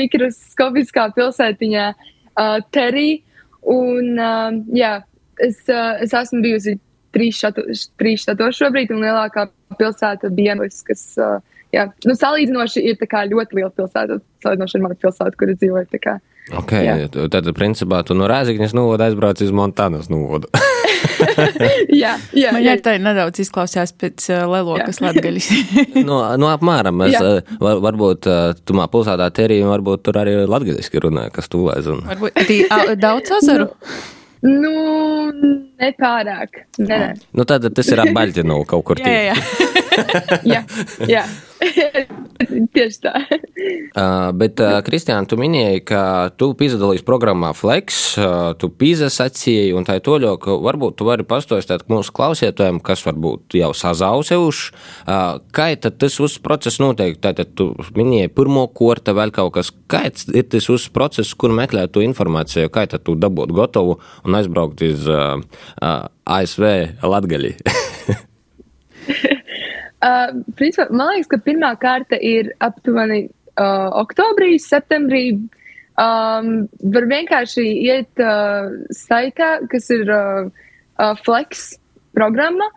mikroskopiskā 0.00 1.06
pilsētiņā, 1.14 1.86
uh, 1.94 2.58
Terī. 2.74 3.08
Un, 3.70 4.18
uh, 4.18 4.50
jā, 4.74 4.96
es, 5.40 5.62
es 5.70 6.14
esmu 6.24 6.42
bijusi 6.44 6.76
trīs, 7.14 7.40
štatos 7.40 8.58
šobrīd, 8.58 8.92
un 8.94 9.06
lielākā 9.06 9.48
pilsēta 9.78 10.30
bija 10.30 10.54
Dienvis, 10.54 10.82
kas, 10.86 11.06
uh, 11.22 11.38
jā, 11.74 11.86
nu, 12.06 12.16
salīdzinoši 12.18 12.82
ir 12.90 12.98
ļoti 13.00 13.58
liela 13.58 13.70
pilsēta, 13.74 14.20
salīdzinoši 14.44 14.78
ar 14.78 14.84
manu 14.86 14.98
pilsētu, 15.00 15.38
kur 15.38 15.54
es 15.54 15.62
dzīvoju. 15.62 16.18
Okay, 16.50 16.82
jā. 16.82 17.06
tad, 17.30 17.46
principā, 17.54 18.00
tu 18.02 18.16
no 18.18 18.26
Rēzaknes 18.30 18.72
novoda 18.74 19.06
aizbrauc 19.06 19.38
uz 19.44 19.52
Montānas 19.54 20.08
novodu. 20.10 20.48
jā, 22.02 22.16
jā, 22.34 22.52
Man 22.54 22.64
jā. 22.64 22.74
tā 22.82 22.96
nedaudz 23.00 23.42
izklausās 23.44 23.92
pēc 23.94 24.26
uh, 24.32 24.44
lelokas 24.50 24.98
latgaļas. 25.04 25.50
no, 26.08 26.20
no 26.40 26.50
apmēram, 26.50 26.96
mēs, 27.04 27.16
uh, 27.20 27.58
var, 27.62 27.82
varbūt 27.84 28.30
uh, 28.30 28.40
tumā 28.66 28.88
pilsētā 28.90 29.28
terī, 29.36 29.60
varbūt 29.68 30.02
tur 30.08 30.18
arī 30.22 30.40
latgaļiski 30.50 31.04
runāja, 31.06 31.34
kas 31.36 31.50
tūlēs. 31.52 31.90
Un... 31.92 32.02
Varbūt 32.08 32.40
tī, 32.48 32.64
a, 32.66 32.96
daudz 32.98 33.36
azaru? 33.38 33.70
Nu, 34.40 34.72
nepārāk. 35.80 36.64
Nē, 36.80 36.88
nē. 36.88 37.10
Nu, 37.36 37.44
tad 37.48 37.66
tas 37.76 37.92
ir 37.92 38.00
ap 38.00 38.10
Baļķinu 38.16 38.62
kaut 38.68 38.86
kur. 38.88 39.02
jā, 39.04 39.30
jā. 39.30 39.36
jā, 40.48 40.64
jā. 41.10 41.24
Tieši 42.74 42.98
tā. 43.04 43.12
uh, 43.20 44.30
bet, 44.36 44.60
uh, 44.62 44.78
Kristiāna, 44.84 45.26
tu 45.28 45.36
minēji, 45.40 45.82
ka 45.90 46.02
tu 46.40 46.50
piedalījies 46.58 47.04
programmā 47.06 47.52
Flex, 47.56 47.98
uh, 48.18 48.52
tu 48.60 48.70
pīzasacīji 48.72 49.74
un 49.76 49.86
tā 49.88 49.98
ir 49.98 50.04
toļo, 50.06 50.34
ka 50.40 50.56
varbūt 50.64 50.98
tu 51.00 51.08
vari 51.08 51.26
pastostāt 51.28 51.84
mūsu 51.92 52.14
klausītājiem, 52.16 52.80
kas 52.84 53.04
varbūt 53.06 53.58
jau 53.60 53.72
sazauseuši. 53.76 54.70
Uh, 55.04 55.40
kā 55.54 55.70
tad 55.80 55.98
tas 56.00 56.16
uz 56.22 56.38
process 56.42 56.80
notiek? 56.82 57.18
Tātad 57.20 57.52
tu 57.58 57.70
minēji 57.96 58.32
pirmo 58.34 58.66
korta 58.72 59.14
vēl 59.16 59.34
kaut 59.34 59.54
kas. 59.58 59.72
Kāds 59.90 60.28
ir 60.32 60.48
tas 60.48 60.70
uz 60.72 60.88
process, 60.92 61.34
kur 61.36 61.52
meklēt 61.56 61.92
to 61.94 62.04
informāciju, 62.04 62.72
kā 62.72 62.86
tad 62.90 63.04
tu 63.04 63.16
dabūt 63.20 63.52
gotovu 63.56 63.98
un 64.24 64.40
aizbraukt 64.40 64.80
uz 64.86 65.04
uh, 65.10 65.36
uh, 65.82 66.08
ASV 66.24 66.66
Latgali? 67.04 67.56
Uh, 70.00 70.30
principā, 70.56 70.86
man 70.88 71.10
liekas, 71.12 71.28
ka 71.28 71.38
pirmā 71.44 71.74
kārta 71.76 72.16
ir 72.16 72.54
aptuveni 72.64 73.26
uh, 73.60 73.90
oktobrī, 74.00 74.54
septembrī. 74.56 75.24
Um, 76.00 76.70
var 76.94 77.04
vienkārši 77.10 77.64
iet 77.84 78.22
uh, 78.24 78.70
saitā, 78.96 79.58
kas 79.68 79.90
ir 79.92 80.08
uh, 80.08 80.48
uh, 80.96 81.12
Flex 81.20 81.74
programma, 82.16 82.70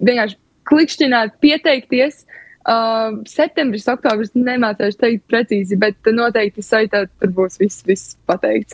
vienkārši 0.00 0.40
klikšķināt, 0.70 1.36
pieteikties. 1.44 2.24
Uh, 2.64 3.20
septembris, 3.28 3.84
oktobris 3.92 4.32
nemācīšu 4.32 5.02
teikt 5.02 5.28
precīzi, 5.28 5.76
bet 5.76 6.00
noteikti 6.08 6.64
saitā 6.64 7.04
tur 7.20 7.36
būs 7.36 7.60
viss, 7.60 7.84
viss 7.84 8.16
pateikts. 8.24 8.72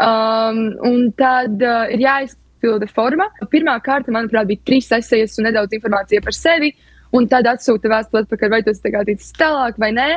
Um, 0.00 0.70
un 0.80 1.10
tad 1.12 1.60
uh, 1.60 1.90
ir 1.92 2.08
jāizpilda 2.08 2.88
forma. 2.88 3.28
Pirmā 3.52 3.76
kārta, 3.84 4.14
manuprāt, 4.16 4.48
bija 4.48 4.64
trīs 4.64 4.88
esejas 4.96 5.36
un 5.36 5.50
nedaudz 5.50 5.76
informācija 5.76 6.24
par 6.24 6.32
sevi. 6.32 6.72
Uh, 6.72 6.94
un 7.16 7.28
tad 7.30 7.48
atsūta 7.48 7.90
vēstuli 7.92 8.24
atpakaļ, 8.24 8.52
vai 8.52 8.62
tas 8.66 8.82
ir 8.84 8.98
ticis 9.08 9.32
tālāk 9.38 9.78
vai 9.80 9.92
nē. 9.96 10.10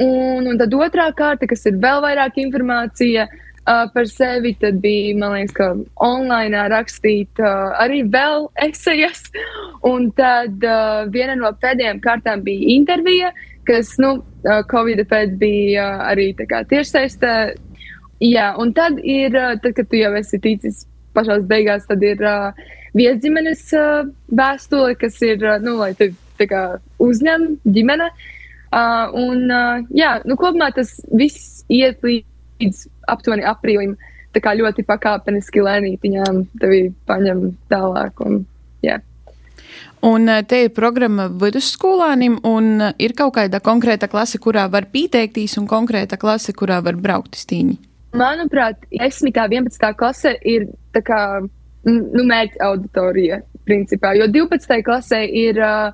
Un, 0.00 0.46
un 0.48 0.56
tad 0.56 0.72
otrā 0.72 1.10
kārta, 1.16 1.48
kas 1.48 1.66
ir 1.68 1.76
vēl 1.82 2.00
vairāk 2.00 2.38
informācija 2.40 3.26
uh, 3.28 3.84
par 3.92 4.08
sevi, 4.08 4.54
tad 4.60 4.80
bija, 4.80 5.16
man 5.20 5.34
liekas, 5.36 5.52
ka 5.58 5.68
online 6.06 6.62
rakstīt 6.72 7.42
uh, 7.42 7.74
arī 7.82 8.02
vēl 8.08 8.48
esejas. 8.68 9.26
Un 9.84 10.08
tad 10.16 10.64
uh, 10.64 11.04
viena 11.12 11.36
no 11.36 11.52
pēdējām 11.60 12.00
kārtām 12.04 12.44
bija 12.46 12.72
intervija, 12.76 13.32
kas, 13.68 13.92
nu, 14.00 14.16
uh, 14.20 14.62
Covid 14.72 15.04
pēc 15.10 15.36
bija 15.40 15.86
uh, 15.98 16.06
arī 16.14 16.30
tiešsaistē. 16.38 17.34
Jā, 18.24 18.54
un 18.60 18.72
tad 18.76 19.00
ir, 19.04 19.36
uh, 19.36 19.56
tad, 19.60 19.74
kad 19.76 19.88
tu 19.88 20.00
jau 20.00 20.14
esi 20.16 20.40
ticis 20.40 20.86
pašās 21.16 21.44
beigās, 21.48 21.86
tad 21.88 22.02
ir 22.04 22.20
uh, 22.24 22.56
viesģimenes 22.96 23.68
uh, 23.76 24.08
vēstule, 24.32 24.96
kas 25.00 25.20
ir, 25.24 25.44
uh, 25.44 25.60
nu, 25.62 25.76
lai 25.80 25.92
tevi 25.98 26.16
kā, 26.50 26.62
uzņem 27.02 27.48
ģimene. 27.64 28.10
Uh, 28.70 29.10
un, 29.18 29.48
uh, 29.50 29.82
jā, 29.90 30.20
nu, 30.24 30.36
kopumā 30.38 30.70
tas 30.74 30.94
viss 31.10 31.64
iet 31.68 32.04
līdz 32.06 32.86
aptuveni 33.10 33.44
aprīlim. 33.50 33.96
Tā 34.30 34.38
kā 34.44 34.54
ļoti 34.54 34.84
pakāpeniski 34.86 35.64
lēnītiņām 35.66 36.44
tevi 36.62 36.84
paņem 37.10 37.48
tālāk. 37.72 38.22
Un, 38.22 38.44
jā. 38.86 39.00
Un 40.06 40.30
uh, 40.30 40.40
te 40.46 40.62
ir 40.64 40.74
programma 40.76 41.26
vidusskolānim, 41.28 42.38
un 42.46 42.70
uh, 42.78 42.92
ir 43.02 43.16
kaut 43.18 43.34
kāda 43.36 43.58
konkrēta 43.60 44.08
klase, 44.08 44.38
kurā 44.38 44.68
var 44.70 44.86
pieteikties, 44.92 45.58
un 45.60 45.66
konkrēta 45.68 46.16
klase, 46.20 46.54
kurā 46.56 46.78
var 46.84 46.96
braukt 46.96 47.36
stīņi. 47.36 47.76
Manuprāt, 48.16 48.86
10. 48.90 49.28
un 49.28 49.66
11. 49.66 49.90
klase 49.98 50.32
ir 50.46 50.70
tā 50.94 51.02
kā 51.06 51.20
nu, 51.86 52.22
mērķa 52.24 52.64
auditorija, 52.70 53.42
principā, 53.68 54.14
jo 54.18 54.26
12. 54.30 54.80
klasē 54.86 55.20
ir 55.26 55.60
uh, 55.62 55.90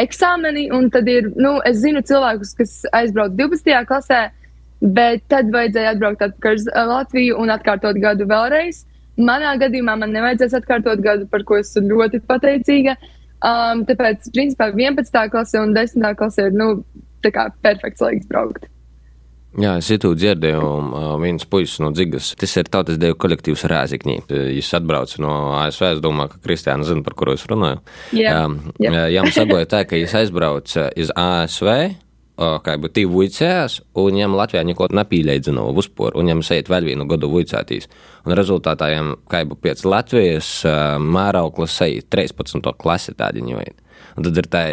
eksāmeni, 0.00 0.66
un 0.74 0.90
tad 0.92 1.08
ir, 1.10 1.30
nu, 1.36 1.56
es 1.68 1.80
zinu 1.82 2.02
cilvēkus, 2.06 2.52
kas 2.58 2.74
aizbrauc 2.96 3.36
12. 3.38 3.72
klasē, 3.88 4.20
bet 4.96 5.24
tad 5.32 5.50
vajadzēja 5.54 5.94
atbraukt 5.94 6.24
atpakaļ 6.26 6.60
uz 6.60 6.68
Latviju 6.90 7.40
un 7.40 7.52
atkārtot 7.54 7.98
gadu 8.02 8.28
vēlreiz. 8.28 8.84
Manā 9.16 9.54
gadījumā 9.60 9.96
man 9.96 10.12
nevajadzēs 10.12 10.58
atkārtot 10.58 11.00
gadu, 11.04 11.28
par 11.32 11.44
ko 11.48 11.56
esmu 11.62 11.86
ļoti 11.94 12.20
pateicīga. 12.28 12.96
Um, 13.46 13.84
tāpēc, 13.88 14.28
principā, 14.34 14.68
11. 14.76 15.28
klase 15.32 15.60
un 15.60 15.72
10. 15.76 16.04
klase 16.18 16.48
ir, 16.48 16.56
nu, 16.56 16.82
perfekts 17.24 18.04
laiks 18.04 18.28
braukt. 18.28 18.68
Jā, 19.56 19.72
es 19.80 19.88
itu 19.88 20.10
dzirdēju, 20.12 20.60
uh, 20.60 21.12
viens 21.22 21.46
puisis 21.48 21.80
no 21.80 21.88
Dzigas, 21.94 22.34
tas 22.36 22.52
ir 22.60 22.68
tautas 22.68 22.98
deju 23.00 23.16
kolektīvs 23.16 23.64
Rēzikņī. 23.72 24.16
Viņš 24.28 24.72
atbrauc 24.76 25.14
no 25.24 25.30
ASV, 25.62 25.94
es 25.94 26.02
domāju, 26.04 26.34
ka 26.34 26.42
Kristiāna 26.44 26.84
zina, 26.84 27.04
par 27.06 27.16
kuru 27.16 27.36
es 27.38 27.46
runāju. 27.48 27.80
Jā, 28.16 28.34
um, 28.44 28.58
jā. 28.82 29.06
jā 29.14 29.24
mums 29.24 29.38
sagoja 29.38 29.68
tā, 29.72 29.86
ka 29.88 29.96
viņš 29.96 30.16
aizbrauc 30.20 30.76
iz 31.00 31.14
ASV, 31.16 31.70
kā 32.36 32.74
jau 32.76 32.90
tīvi 32.92 33.08
vuicējās, 33.14 33.78
un 33.96 34.10
viņam 34.10 34.36
Latvijā 34.36 34.64
neko 34.68 34.90
nepīļēdza 34.92 35.56
no 35.56 35.70
uzporu, 35.72 36.18
un 36.20 36.28
viņam 36.28 36.44
sēt 36.44 36.68
vēl 36.68 36.90
vienu 36.90 37.08
gadu 37.08 37.32
vuicētīs. 37.32 37.88
Un 38.28 38.36
rezultātā 38.36 38.90
viņam, 38.92 39.14
kā 39.30 39.40
jau 39.40 39.56
pēc 39.56 39.86
Latvijas, 39.88 40.50
mērauklas 41.00 41.80
sēt 41.80 42.10
13. 42.12 42.60
klasi 42.76 43.16
tādi 43.16 43.44
ņoja. 43.46 43.72
Un 44.16 44.28
tad 44.28 44.44
ir 44.44 44.52
tā 44.52 44.66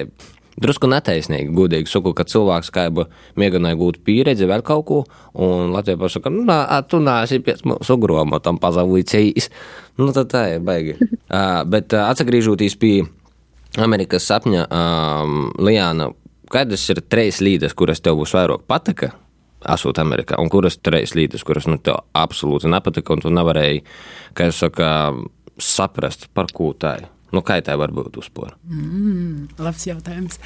drusku 0.62 0.90
netaisnīgi, 0.92 1.54
godīgi 1.56 1.90
saku, 1.90 2.14
ka 2.16 2.26
cilvēks 2.30 2.72
kā 2.74 2.88
jau 2.88 3.08
mēģināja 3.40 3.80
gūt 3.80 4.00
pieredzi 4.06 4.48
vēl 4.50 4.64
kaut 4.66 4.86
ko, 4.90 5.00
un 5.34 5.74
Latvijā 5.74 6.00
pasaka, 6.02 6.32
nu, 6.34 6.44
nā, 6.48 6.60
tu 6.90 7.02
nāsi 7.04 7.42
pēc 7.44 7.64
mūsu 7.70 7.98
gromotam 8.02 8.60
pazavīcējis. 8.62 9.50
Nu, 10.02 10.12
tad 10.16 10.32
tā 10.34 10.46
ir 10.56 10.64
baigi. 10.66 10.98
uh, 11.08 11.64
bet 11.70 11.96
uh, 11.96 12.08
atsagrīžoties 12.12 12.78
pie 12.82 12.96
Amerikas 13.82 14.28
sapņa, 14.30 14.68
um, 14.70 15.50
Lijāna, 15.64 16.12
kādas 16.54 16.86
ir 16.94 17.02
trīs 17.10 17.42
līdes, 17.42 17.74
kuras 17.78 18.04
tev 18.04 18.20
būs 18.22 18.36
vairāk 18.38 18.68
patika? 18.70 19.14
Esot 19.74 19.98
Amerikā, 20.02 20.36
un 20.44 20.52
kuras 20.52 20.76
trīs 20.84 21.16
līdes, 21.16 21.46
kuras 21.48 21.70
nu, 21.72 21.80
tev 21.80 22.02
absolūti 22.20 22.68
nepatika, 22.68 23.16
un 23.16 23.24
tu 23.24 23.32
nevarēji, 23.32 23.86
kā 24.36 24.50
jau 24.50 24.58
saka, 24.66 24.88
saprast, 25.56 26.28
par 26.36 26.52
ko 26.54 26.74
tā 26.76 26.98
ir. 27.00 27.10
Nu, 27.34 27.42
kā 27.46 27.58
tā 27.66 27.76
var 27.80 27.94
būt 27.96 28.22
uzpūra? 28.22 28.54
Mm, 28.70 29.50
labs 29.58 29.88
jautājums. 29.90 30.38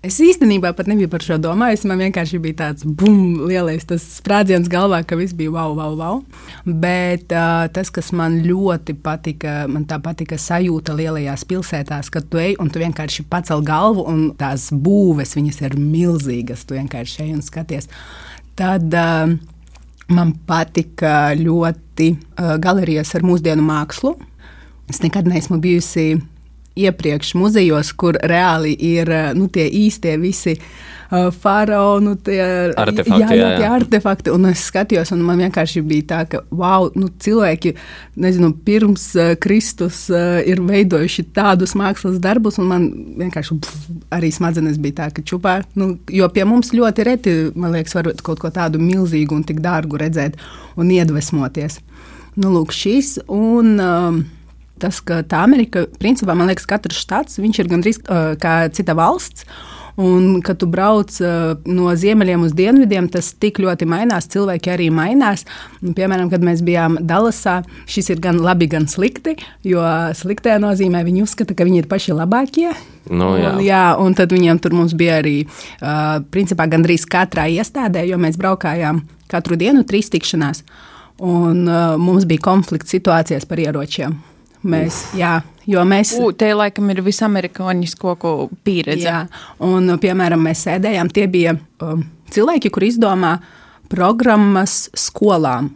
Es 0.00 0.16
īstenībā 0.24 0.70
pat 0.72 0.86
nebiju 0.88 1.10
par 1.12 1.20
šo 1.20 1.36
domājis. 1.36 1.82
Man 1.84 2.00
vienkārši 2.00 2.38
bija 2.40 2.56
tāds 2.62 2.86
bum, 2.86 3.42
lielais 3.50 3.84
sprādziens 4.00 4.70
galvā, 4.72 5.02
ka 5.04 5.18
viss 5.20 5.36
bija 5.36 5.52
wow, 5.52 5.74
wow, 5.76 5.92
wow. 5.98 6.22
Bet 6.64 7.34
uh, 7.36 7.66
tas, 7.74 7.90
kas 7.92 8.08
man 8.16 8.38
ļoti 8.46 8.94
patika, 9.04 9.66
man 9.68 9.84
tā 9.90 9.98
patika 10.00 10.38
sajūta 10.40 10.96
lielajās 10.96 11.44
pilsētās, 11.50 12.08
kad 12.14 12.30
tu 12.32 12.40
ej 12.40 12.56
un 12.62 12.72
tu 12.72 12.80
vienkārši 12.80 13.26
pacel 13.28 13.60
galvu, 13.60 14.06
un 14.08 14.30
tās 14.40 14.70
būves, 14.72 15.36
viņas 15.36 15.60
ir 15.66 15.76
milzīgas. 15.76 16.64
Tu 16.64 16.80
vienkārši 16.80 17.26
ej 17.26 17.36
un 17.36 17.44
skaties. 17.44 17.92
Tad 18.56 18.88
uh, 18.96 19.36
man 20.16 20.32
patika 20.48 21.34
ļoti 21.36 22.14
uh, 22.16 22.56
galerijas 22.56 23.12
ar 23.20 23.28
mūsdienu 23.28 23.68
mākslu. 23.68 24.16
Es 24.90 25.02
nekad 25.04 25.28
neesmu 25.30 25.60
bijusi 25.62 26.16
iepriekš 26.80 27.34
muzejos, 27.34 27.92
kur 27.98 28.16
reāli 28.22 28.72
ir 28.74 29.10
nu, 29.36 29.48
tie 29.52 29.66
īstie 29.66 30.14
visi 30.20 30.54
uh, 30.56 31.28
faraonu 31.34 32.14
artefakti. 32.14 33.18
Jā, 33.20 33.28
jā, 33.34 33.34
jā. 33.36 33.50
Tie 33.58 33.68
artefakti. 33.68 34.32
Un 34.34 34.48
es 34.50 34.62
skatījos, 34.70 35.12
un 35.14 35.24
man 35.26 35.42
vienkārši 35.42 35.82
bija 35.86 36.06
tā, 36.12 36.20
ka 36.30 36.42
wow, 36.54 36.88
nu, 36.98 37.10
cilvēki 37.22 37.74
nezinu, 38.22 38.52
pirms 38.66 39.06
uh, 39.18 39.34
Kristus 39.42 40.04
uh, 40.14 40.40
ir 40.46 40.62
veidojuši 40.66 41.26
tādus 41.36 41.76
mākslas 41.78 42.20
darbus, 42.22 42.60
un 42.62 42.70
man 42.70 42.88
vienkārši 43.20 43.58
pff, 43.58 43.92
arī 44.16 44.32
smadzenes 44.34 44.80
bija 44.82 45.02
tā, 45.02 45.10
ka 45.14 45.26
čupā. 45.26 45.60
Nu, 45.78 45.92
jo 46.10 46.30
pie 46.34 46.46
mums 46.48 46.74
ļoti 46.76 47.06
reti, 47.06 47.36
man 47.54 47.74
liekas, 47.76 47.98
var 47.98 48.10
kaut 48.26 48.42
ko 48.42 48.54
tādu 48.54 48.82
milzīgu 48.82 49.38
un 49.38 49.46
tik 49.46 49.62
dārgu 49.64 50.00
redzēt 50.00 50.38
un 50.78 50.90
iedvesmoties. 50.94 51.80
Nu, 52.40 52.52
lūk, 52.54 52.70
šis. 52.72 53.16
Un, 53.26 53.74
um, 53.82 54.22
tas, 54.80 55.02
ka 55.04 55.22
tā 55.26 55.42
Amerika, 55.46 55.86
principā, 56.00 56.36
man 56.38 56.50
liekas, 56.50 56.68
katrs 56.68 57.02
štats 57.04 57.40
ir 57.40 57.68
gandrīz 57.70 58.00
uh, 58.06 58.34
kā 58.40 58.64
cita 58.74 58.96
valsts. 58.98 59.46
Un, 60.00 60.38
kad 60.40 60.56
tu 60.60 60.68
brauc 60.70 61.12
uh, 61.20 61.58
no 61.68 61.90
ziemeļiem 61.98 62.44
uz 62.46 62.54
dienvidiem, 62.56 63.08
tas 63.12 63.32
tik 63.36 63.58
ļoti 63.60 63.88
mainās. 63.90 64.28
Cilvēki 64.32 64.72
arī 64.72 64.88
mainās. 64.94 65.44
Un, 65.82 65.92
piemēram, 65.96 66.30
kad 66.32 66.44
mēs 66.46 66.62
bijām 66.64 66.96
Dallasā, 67.04 67.60
šis 67.90 68.12
ir 68.14 68.22
gan 68.22 68.38
labi, 68.40 68.70
gan 68.70 68.86
slikti. 68.88 69.36
Jo 69.66 69.82
sliktā 70.16 70.56
nozīmē 70.62 71.02
viņi 71.04 71.24
uzskata, 71.26 71.56
ka 71.58 71.66
viņi 71.68 71.82
ir 71.82 71.90
paši 71.90 72.16
labākie. 72.16 72.70
Nu, 73.10 73.34
jā. 73.36 73.50
un, 73.50 73.64
jā, 73.66 73.84
un 74.00 74.16
tad 74.16 74.32
viņiem 74.32 74.62
tur 74.62 74.78
bija 74.96 75.18
arī, 75.20 75.36
uh, 75.44 76.20
principā, 76.32 76.68
gandrīz 76.70 77.04
katrā 77.10 77.48
iestādē, 77.50 78.06
jo 78.08 78.20
mēs 78.20 78.38
braukājām 78.40 79.02
katru 79.30 79.58
dienu 79.60 79.84
trīs 79.84 80.08
tikšanās. 80.12 80.64
Un 81.20 81.66
uh, 81.68 81.98
mums 82.00 82.24
bija 82.28 82.46
konflikts 82.48 82.94
situācijas 82.94 83.44
par 83.48 83.60
ieročiem. 83.60 84.16
Mēs, 84.60 85.02
jā, 85.16 85.38
jo 85.70 85.82
mēs. 85.88 86.12
U, 86.20 86.30
te 86.36 86.50
laikam 86.52 86.90
ir 86.92 87.00
visamerikāņu 87.04 87.88
pieredze. 88.66 89.08
Jā, 89.08 89.24
un, 89.64 89.96
piemēram, 90.00 90.42
mēs 90.44 90.66
sēdējām, 90.66 91.12
tie 91.16 91.26
bija 91.32 91.56
um, 91.56 92.04
cilvēki, 92.32 92.72
kur 92.74 92.84
izdomā 92.84 93.38
programmas 93.90 94.88
skolām. 94.94 95.72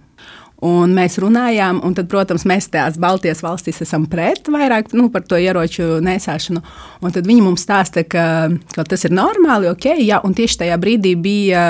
Un 0.64 0.94
mēs 0.96 1.18
runājām, 1.20 1.82
un 1.84 1.92
tad, 1.96 2.06
protams, 2.08 2.46
mēs 2.48 2.70
tās 2.72 2.96
Baltijas 3.00 3.42
valstīs 3.44 3.82
esam 3.84 4.06
pret 4.08 4.46
vairāk 4.48 4.94
nu, 4.96 5.10
par 5.12 5.26
to 5.28 5.36
ieroču 5.36 5.98
nesāšanu. 6.04 6.62
Un 7.04 7.12
tad 7.12 7.26
viņi 7.28 7.42
mums 7.44 7.66
stāsta, 7.66 8.04
ka, 8.08 8.48
ka 8.72 8.84
tas 8.88 9.04
ir 9.04 9.12
normāli, 9.12 9.68
ok, 9.68 9.90
jā, 10.00 10.22
un 10.24 10.36
tieši 10.36 10.62
tajā 10.62 10.78
brīdī 10.80 11.16
bija 11.20 11.66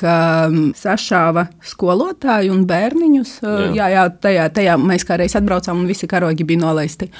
ka 0.00 0.16
sašāva 0.78 1.46
skolotāju 1.72 2.54
un 2.54 2.66
bērniņus. 2.68 3.36
Jā, 3.44 3.70
jā, 3.76 3.88
jā 3.94 4.04
tajā, 4.26 4.50
tajā 4.56 4.76
mēs 4.80 5.06
kā 5.08 5.20
reiz 5.20 5.36
atbraucām, 5.38 5.82
un 5.82 5.90
visi 5.90 6.08
karogi 6.10 6.46
bija 6.48 6.64
nolaisti. 6.64 7.10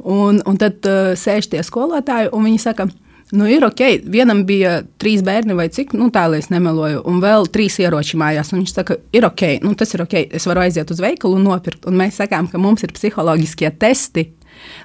Un, 0.00 0.40
un 0.48 0.56
tad 0.60 0.86
uh, 0.88 1.12
sēž 1.18 1.50
tie 1.52 1.64
skolotāji, 1.66 2.30
un 2.32 2.46
viņi 2.48 2.60
saka, 2.62 2.88
Nu, 3.30 3.46
ir 3.46 3.62
ok, 3.62 3.80
vienam 4.10 4.42
bija 4.46 4.80
trīs 4.98 5.20
bērni 5.22 5.54
vai 5.54 5.68
cik, 5.70 5.92
nu 5.94 6.08
tā 6.10 6.24
lai 6.26 6.40
es 6.42 6.48
nemeloju, 6.50 7.04
un 7.06 7.20
vēl 7.22 7.46
trīs 7.54 7.76
ieroči 7.78 8.18
mājās. 8.18 8.50
Viņš 8.50 8.72
saka, 8.74 8.96
ir 9.14 9.26
ok, 9.28 9.44
nu 9.62 9.76
tas 9.78 9.94
ir 9.94 10.02
ok, 10.02 10.16
es 10.34 10.46
varu 10.50 10.64
aiziet 10.64 10.90
uz 10.90 10.98
veikalu 11.02 11.38
un 11.38 11.46
nopirkt. 11.46 11.86
Un 11.86 11.98
mēs 12.00 12.18
sakām, 12.18 12.48
ka 12.50 12.58
mums 12.58 12.82
ir 12.82 12.94
psiholoģiskie 12.96 13.70
testi. 13.78 14.26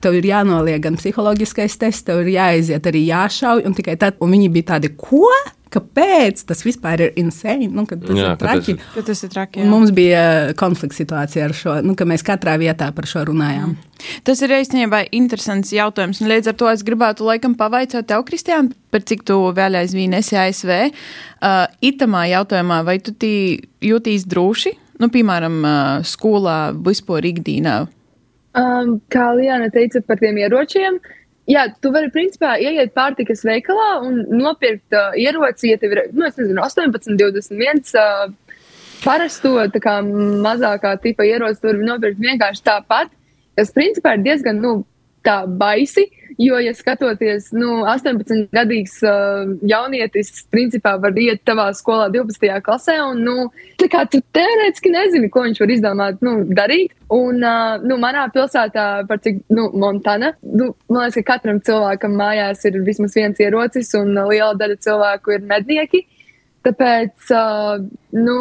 Tev 0.04 0.14
ir 0.20 0.30
jānoliek 0.30 0.84
gan 0.84 1.00
psiholoģiskais 1.00 1.80
tests, 1.82 2.06
tev 2.06 2.22
ir 2.22 2.36
jāaiziet 2.36 2.86
arī 2.86 3.08
jāšauj, 3.08 3.66
un 3.66 3.74
tikai 3.78 3.98
tad, 4.00 4.22
un 4.22 4.38
viņi 4.38 4.54
bija 4.54 4.76
tādi, 4.76 4.94
ko? 4.94 5.26
Kāpēc 5.74 6.44
tas 6.50 6.62
vispār 6.66 7.08
ir 7.08 7.18
insane. 7.20 7.68
Nu, 7.72 7.86
tas, 7.90 8.02
jā, 8.12 8.34
ir 8.34 8.40
traki. 8.42 8.76
Tas, 8.78 8.96
ir... 9.00 9.06
tas 9.10 9.24
ir 9.26 9.32
traki. 9.34 9.64
Jā. 9.64 9.70
Mums 9.72 9.92
bija 9.96 10.22
konflikts 10.60 11.00
situācija 11.02 11.48
ar 11.48 11.56
šo, 11.58 11.80
nu, 11.86 11.96
ka 11.98 12.08
mēs 12.10 12.26
katrā 12.26 12.56
vietā 12.62 12.92
par 12.96 13.08
šo 13.10 13.26
runājām. 13.30 13.74
Mm. 13.76 14.22
Tas 14.28 14.42
ir 14.46 14.54
īstenībā 14.58 15.06
interesants 15.16 15.74
jautājums. 15.74 16.22
Līdz 16.26 16.52
ar 16.52 16.58
to 16.60 16.70
es 16.72 16.86
gribētu 16.86 17.28
laikam 17.28 17.56
pavaicāt 17.60 18.10
tev, 18.12 18.26
Kristiāna, 18.28 18.76
par 18.94 19.06
cik 19.08 19.26
tu 19.28 19.40
vēl 19.56 19.80
aizvien 19.82 20.16
esi 20.18 20.38
ASV. 20.40 20.74
Uh, 20.86 21.66
itamā 21.86 22.26
jautājumā, 22.34 22.82
vai 22.88 23.00
tu 23.04 23.16
jūties 23.16 24.28
droši, 24.30 24.76
nu, 25.02 25.12
piemēram, 25.12 25.60
uh, 25.64 26.08
skolā, 26.08 26.60
vispār 26.86 27.32
ikdienā? 27.32 27.84
Um, 28.56 29.00
kā 29.12 29.34
Liana 29.36 29.68
teica 29.74 30.00
par 30.08 30.20
tiem 30.22 30.38
ieročiem, 30.40 31.00
uh, 31.02 31.25
Jā, 31.46 31.68
tu 31.82 31.92
vari 31.94 32.10
principā 32.10 32.56
ieiet 32.58 32.96
pārtikas 32.98 33.44
veikalā 33.46 34.00
un 34.02 34.24
nopirkt 34.34 34.96
uh, 34.98 35.14
ieroci, 35.14 35.70
ja 35.70 35.78
tev 35.78 35.94
ir, 35.94 36.02
nu, 36.16 36.26
nezinu, 36.26 36.58
18, 36.64 37.14
21. 37.22 37.84
Uh, 37.94 38.34
parasto 39.04 39.54
kā, 39.84 40.00
mazākā 40.46 40.96
tipa 41.04 41.28
ieroci, 41.28 41.62
tu 41.62 41.70
vari 41.70 41.86
nopirkt 41.86 42.24
vienkārši 42.24 42.66
tāpat. 42.66 43.14
Tas 43.56 43.70
principā 43.76 44.16
ir 44.18 44.26
diezgan 44.26 44.58
nu, 44.64 44.80
baisi. 45.62 46.08
Jo, 46.38 46.58
ja 46.60 46.74
skatoties, 46.76 47.48
nu, 47.56 47.86
18-gadīgs 47.88 48.98
uh, 49.08 49.54
jaunietis, 49.64 50.32
principā 50.52 50.96
var 51.00 51.16
iet 51.16 51.46
tavā 51.48 51.70
skolā 51.78 52.10
12. 52.12 52.50
klasē, 52.66 52.98
un, 53.06 53.22
nu, 53.24 53.46
tu 53.80 53.88
teorētiski 54.36 54.92
nezini, 54.92 55.30
ko 55.32 55.46
viņš 55.46 55.62
var 55.64 55.74
izdomāt, 55.78 56.20
nu, 56.26 56.38
darīt. 56.58 56.92
Un, 57.16 57.40
uh, 57.40 57.78
nu, 57.86 57.96
manā 58.02 58.26
pilsētā, 58.36 59.06
par 59.08 59.22
cik, 59.24 59.46
nu, 59.56 59.70
Montana, 59.80 60.34
nu, 60.44 60.74
man 60.92 61.06
liekas, 61.06 61.22
ka 61.22 61.36
katram 61.36 61.62
cilvēkam 61.64 62.18
mājās 62.20 62.66
ir 62.68 62.82
vismaz 62.84 63.16
viens 63.16 63.40
ierocis, 63.40 63.94
un 63.96 64.12
liela 64.28 64.52
daļa 64.60 64.82
cilvēku 64.84 65.38
ir 65.38 65.46
mednieki. 65.48 66.04
Tāpēc, 66.68 67.30
uh, 67.32 67.86
nu, 68.18 68.40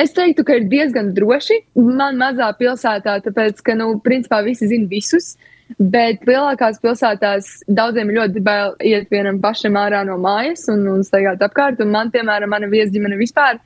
Es 0.00 0.14
teiktu, 0.16 0.46
ka 0.48 0.54
ir 0.56 0.62
diezgan 0.70 1.10
droši. 1.12 1.58
Man 1.76 2.16
mazā 2.16 2.46
pilsētā, 2.56 3.18
tāpēc, 3.20 3.58
ka, 3.60 3.74
nu, 3.76 3.90
principā 4.00 4.38
visi 4.46 4.68
zina 4.70 4.88
visus. 4.88 5.34
Bet 5.78 6.24
lielākās 6.26 6.80
pilsētās 6.82 7.48
daudziem 7.68 8.10
ļoti 8.14 8.42
bail 8.44 8.74
iet 8.82 9.10
vienam 9.12 9.38
pašam 9.42 9.78
ārā 9.78 10.02
no 10.08 10.16
mājas 10.20 10.66
un, 10.72 10.82
un 10.90 11.04
staigāt 11.06 11.42
apkārt. 11.46 11.82
Un 11.84 11.92
man, 11.94 12.10
piemēram, 12.10 12.50
mana 12.50 12.70
viesģimene 12.70 13.18
vispār 13.20 13.60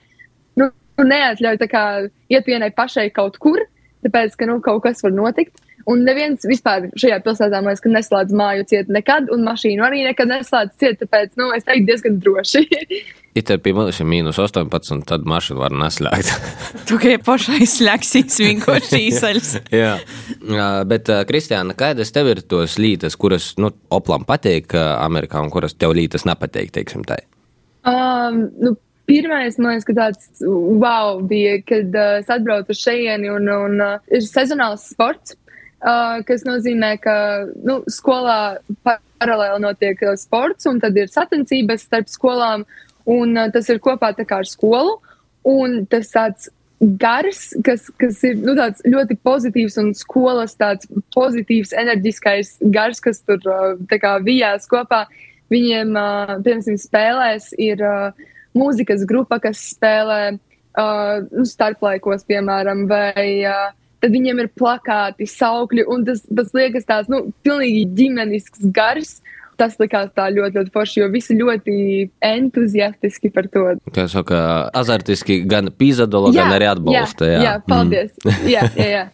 nu, 0.60 0.68
neatļauj 1.00 1.60
kā 1.70 1.84
iet 2.32 2.50
vienai 2.50 2.70
pašai 2.76 3.08
kaut 3.14 3.38
kur, 3.42 3.62
tāpēc, 4.04 4.36
ka 4.36 4.50
nu, 4.50 4.60
kaut 4.64 4.84
kas 4.84 5.04
var 5.06 5.14
notikt. 5.16 5.56
Un 5.90 6.00
neviens 6.06 6.44
vispār 6.48 6.86
šajā 6.96 7.18
pilsētā, 7.24 7.60
man 7.60 7.74
liekas, 7.74 7.92
neslēdz 7.92 8.36
māju 8.36 8.64
ciet 8.70 8.88
nekad, 8.92 9.28
un 9.32 9.44
mašīnu 9.44 9.84
arī 9.84 10.06
nekad 10.06 10.30
neslēdz 10.30 10.78
ciet, 10.80 11.02
tāpēc, 11.02 11.34
nu, 11.40 11.50
es 11.56 11.66
teiktu, 11.68 11.90
diezgan 11.90 12.20
droši. 12.24 12.64
Ja 13.35 13.42
te 13.42 13.57
pie 13.59 13.73
ir 13.75 14.07
mīnus 14.07 14.38
18, 14.38 15.03
tad 15.11 15.25
mašīna 15.27 15.59
var 15.59 15.75
neslēgt. 15.75 16.31
tu 16.88 17.01
kā 17.03 17.16
pašai 17.18 17.66
slēgsīs 17.66 18.38
vienkārši 18.44 19.01
īsaļas. 19.09 19.51
Jā, 19.75 20.68
bet, 20.87 21.11
Kristiāna, 21.27 21.75
kādas 21.79 22.14
tev 22.14 22.31
ir 22.31 22.44
tos 22.47 22.79
lītas, 22.79 23.18
kuras, 23.18 23.53
nu, 23.59 23.73
oplam 23.94 24.23
patīk 24.29 24.77
Amerikā 24.79 25.42
un 25.42 25.51
kuras 25.51 25.75
tev 25.75 25.97
lītas 25.99 26.29
nepatīk, 26.31 26.70
teiksim 26.79 27.03
tā? 27.09 27.18
Um, 27.85 28.47
nu, 28.62 28.77
Pirmais, 29.05 29.59
man 29.61 29.75
liekas, 29.75 29.85
ka 29.85 29.94
tāds 29.99 30.44
wow 30.81 31.18
bija, 31.29 31.59
kad 31.68 31.92
uh, 31.92 32.20
es 32.23 32.31
atbraucu 32.33 32.73
uz 32.73 32.81
šejieni 32.81 33.29
un, 33.29 33.51
un 33.53 33.83
uh, 33.85 33.99
ir 34.09 34.25
sezonāls 34.25 34.87
sports. 34.94 35.37
Uh, 35.85 36.23
kas 36.25 36.47
nozīmē, 36.49 36.94
ka 37.05 37.16
nu, 37.68 37.83
skolā 37.92 38.57
paralēli 38.87 39.61
notiek 39.61 40.01
sports, 40.16 40.64
un 40.70 40.81
tad 40.81 40.97
ir 40.97 41.12
sacensības 41.12 41.85
starp 41.85 42.09
skolām, 42.09 42.64
un 43.10 43.36
uh, 43.36 43.48
tas 43.52 43.68
ir 43.72 43.82
kopā 43.84 44.14
ar 44.14 44.48
skolu. 44.48 44.98
Un 45.44 45.82
tas 45.84 46.08
tāds 46.08 46.48
gars, 46.80 47.52
kas, 47.64 47.86
kas 48.00 48.22
ir 48.26 48.40
nu, 48.42 48.54
ļoti 48.56 49.16
pozitīvs, 49.24 49.76
un 49.80 49.92
skolas 49.96 50.56
tāds 50.60 50.88
pozitīvs, 51.14 51.74
enerģiskais 51.76 52.56
gars, 52.74 53.00
kas 53.04 53.22
tur 53.24 53.40
kā, 53.92 54.16
vijās 54.24 54.68
kopā. 54.70 55.04
Viņiem, 55.52 55.92
piemēram, 56.44 56.80
spēlēs 56.80 57.52
ir 57.60 57.82
mūzikas 58.56 59.04
grupa, 59.08 59.38
kas 59.42 59.60
spēlē 59.74 60.34
nu, 60.34 61.44
starplaikos, 61.46 62.24
piemēram, 62.26 62.86
vai 62.90 63.44
tad 64.02 64.12
viņiem 64.12 64.42
ir 64.42 64.50
plakāti, 64.58 65.28
saukļi, 65.28 65.86
un 65.88 66.04
tas, 66.08 66.24
tas 66.28 66.52
liekas 66.56 66.88
tāds, 66.88 67.12
nu, 67.12 67.26
pilnīgi 67.46 67.86
ģimenisks 68.00 68.66
gars. 68.74 69.18
Tas 69.60 69.76
likās 69.78 70.10
tā 70.16 70.26
ļoti, 70.34 70.58
ļoti 70.58 70.72
forši, 70.74 71.00
jo 71.00 71.08
visi 71.12 71.36
ļoti 71.38 71.74
entuziastiski 72.26 73.30
par 73.34 73.46
to. 73.52 73.66
Kā 73.94 74.06
saka, 74.10 74.38
azartiski 74.74 75.40
gan 75.50 75.70
pīzadolo, 75.70 76.32
gan 76.34 76.50
arī 76.54 76.68
atbalsta. 76.72 77.28
Jā, 77.28 77.36
jā, 77.36 77.44
jā 77.46 77.54
paldies. 77.68 78.10
Mm. 78.24 78.48
jā, 78.54 78.64
jā, 78.80 78.88
jā. 78.90 79.04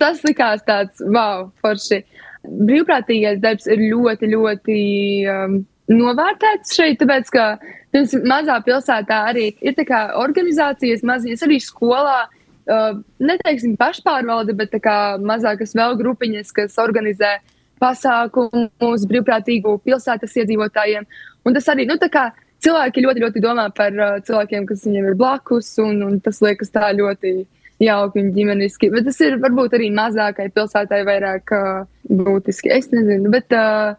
Tas 0.00 0.24
likās 0.24 0.64
tāds, 0.68 1.04
wow, 1.04 1.50
forši. 1.60 2.02
Brīvprātīgais 2.40 3.42
darbs 3.42 3.68
ir 3.68 3.82
ļoti, 3.90 4.30
ļoti 4.32 4.80
um, 5.28 5.60
novērtēts 5.92 6.72
šeit, 6.78 7.00
tāpēc, 7.02 7.28
ka 7.34 7.46
pirms 7.92 8.14
mazā 8.24 8.56
pilsētā 8.64 9.22
arī 9.28 9.50
ir 9.60 9.76
tā 9.76 9.84
kā 9.88 10.02
organizācijas 10.20 11.04
maziņas, 11.06 11.44
arī 11.44 11.58
skolā 11.60 12.18
uh, 12.24 13.00
neteiksim 13.20 13.76
pašpārvalde, 13.80 14.56
bet 14.56 14.76
mazākas 15.20 15.76
vēl 15.76 15.98
grupiņas, 16.00 16.54
kas 16.56 16.78
organizē 16.80 17.36
pasākumus 17.80 19.06
brīvprātīgu 19.10 19.78
pilsētas 19.84 20.36
iedzīvotājiem. 20.42 21.06
Un 21.46 21.56
tas 21.56 21.68
arī, 21.72 21.86
nu, 21.88 21.96
tā 22.00 22.10
kā 22.12 22.28
cilvēki 22.64 23.04
ļoti, 23.06 23.24
ļoti 23.24 23.42
domā 23.44 23.68
par 23.76 23.96
uh, 23.96 24.18
cilvēkiem, 24.26 24.66
kas 24.68 24.84
viņiem 24.86 25.10
ir 25.10 25.18
blakus, 25.20 25.72
un, 25.82 26.02
un 26.06 26.20
tas 26.24 26.42
liekas 26.44 26.72
tā 26.74 26.92
ļoti 26.96 27.34
jauki 27.80 28.20
un 28.20 28.32
ģimeniski. 28.36 28.90
Bet 28.92 29.08
tas 29.08 29.20
ir 29.24 29.38
varbūt 29.40 29.78
arī 29.78 29.88
mazākai 29.96 30.50
pilsētai 30.54 31.00
vairāk 31.08 31.54
uh, 31.56 31.86
būtiski. 32.10 32.72
Es 32.76 32.90
nezinu, 32.92 33.32
bet 33.32 33.56
uh, 33.56 33.96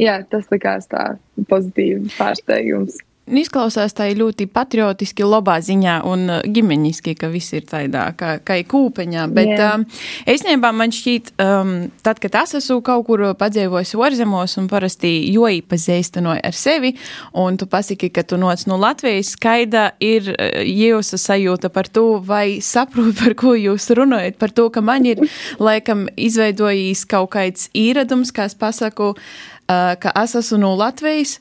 jā, 0.00 0.20
tas 0.28 0.50
likās 0.52 0.90
tā 0.92 1.14
pozitīvi 1.48 2.12
pārsteigums. 2.18 3.00
Izklausās 3.22 3.94
tā 3.94 4.08
ļoti 4.18 4.48
patriotiski, 4.50 5.22
labā 5.22 5.60
ziņā 5.62 6.00
un 6.10 6.24
uh, 6.26 6.40
ģimeņiski, 6.42 7.12
ka 7.20 7.28
viss 7.30 7.54
ir 7.54 7.68
tādā 7.70 8.08
kā, 8.18 8.32
kā 8.42 8.56
kūpeņā. 8.66 9.28
Bet 9.30 9.52
yeah. 9.52 9.76
um, 9.78 9.84
īstenībā 10.26 10.72
man 10.74 10.90
šķiet, 10.90 11.30
um, 11.38 11.70
tad, 12.02 12.18
kad 12.18 12.40
es 12.40 12.56
esmu 12.58 12.80
kaut 12.82 13.06
kur 13.06 13.22
padzīvojis 13.38 13.94
orzemos 13.94 14.58
un 14.58 14.66
parasti 14.66 15.14
jo 15.30 15.46
īpazīstinoju 15.46 16.42
ar 16.50 16.58
sevi, 16.58 16.96
un 17.38 17.60
tu 17.62 17.70
pasaki, 17.70 18.10
ka 18.10 18.26
tu 18.26 18.40
noc 18.42 18.66
no 18.66 18.80
Latvijas, 18.82 19.36
skaida 19.36 19.92
ir 20.02 20.34
uh, 20.34 20.58
jūsu 20.66 21.22
sajūta 21.22 21.70
par 21.70 21.86
to, 21.94 22.18
vai 22.26 22.58
saprot, 22.58 23.14
par 23.22 23.38
ko 23.38 23.54
jūs 23.54 23.86
runājat, 24.02 24.40
par 24.42 24.50
to, 24.50 24.66
ka 24.74 24.82
man 24.82 25.06
ir 25.06 25.22
laikam 25.70 26.08
izveidojis 26.18 27.06
kaut 27.06 27.36
kāds 27.38 27.70
īradums, 27.70 28.34
kā 28.34 28.50
es 28.50 28.58
pasaku, 28.58 29.14
uh, 29.14 29.92
ka 30.02 30.10
es 30.26 30.34
esmu 30.42 30.64
no 30.66 30.74
Latvijas, 30.74 31.38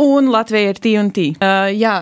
Un 0.00 0.30
Latvija 0.32 0.72
ir 0.72 0.80
tī. 0.80 1.26
Uh, 1.36 1.68
jā, 1.76 1.98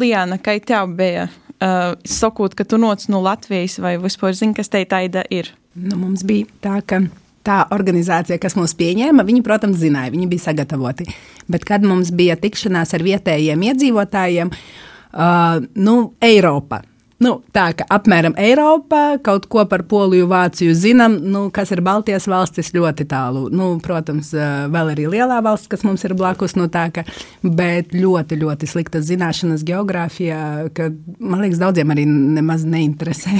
Lijāna, 0.00 0.40
kā 0.42 0.56
tev 0.66 0.90
bija 0.98 1.28
uh, 1.28 1.94
sakot, 2.04 2.56
ka 2.58 2.66
tu 2.66 2.80
noc 2.80 3.06
no 3.12 3.22
Latvijas 3.22 3.78
vai 3.82 3.96
vispār 4.02 4.34
zini, 4.34 4.56
kas 4.56 4.72
te 4.72 4.82
taida 4.88 5.22
ir? 5.30 5.52
Nu, 5.78 5.96
mums 6.00 6.24
bija 6.26 6.48
tā, 6.64 6.80
ka 6.82 7.04
tā 7.46 7.62
organizācija, 7.72 8.40
kas 8.42 8.56
mūs 8.58 8.74
pieņēma, 8.78 9.24
viņi, 9.26 9.44
protams, 9.46 9.78
zināja, 9.80 10.12
viņi 10.12 10.28
bija 10.30 10.48
sagatavoti. 10.50 11.06
Bet 11.50 11.64
kad 11.68 11.86
mums 11.86 12.10
bija 12.16 12.36
tikšanās 12.40 12.94
ar 12.96 13.06
vietējiem 13.06 13.62
iedzīvotājiem, 13.70 14.50
uh, 14.50 15.62
nu, 15.78 15.96
Eiropa, 16.20 16.82
Nu, 17.20 17.34
tā 17.52 17.66
kā 17.76 17.84
apmēram 17.92 18.32
Eiropā 18.40 19.18
kaut 19.20 19.44
ko 19.52 19.66
par 19.68 19.82
Poliju, 19.88 20.24
Vāciju 20.30 20.72
zinām, 20.72 21.18
nu, 21.20 21.42
kas 21.52 21.68
ir 21.74 21.82
Baltijas 21.84 22.24
valstis 22.30 22.72
ļoti 22.72 23.04
tālu. 23.10 23.42
Nu, 23.52 23.74
protams, 23.84 24.32
vēl 24.72 24.94
arī 24.94 25.04
lielā 25.12 25.42
valsts, 25.44 25.68
kas 25.68 25.84
mums 25.84 26.06
ir 26.08 26.16
blakus, 26.16 26.56
nu, 26.56 26.70
tā, 26.72 26.86
ka, 26.94 27.04
bet 27.44 27.92
ļoti, 27.92 28.40
ļoti 28.40 28.70
sliktas 28.72 29.04
zināšanas 29.10 29.66
geogrāfijā, 29.68 30.40
ka 30.72 30.88
man 31.20 31.44
liekas, 31.44 31.60
daudziem 31.60 31.92
arī 31.92 32.08
nemaz 32.08 32.64
neinteresē. 32.64 33.36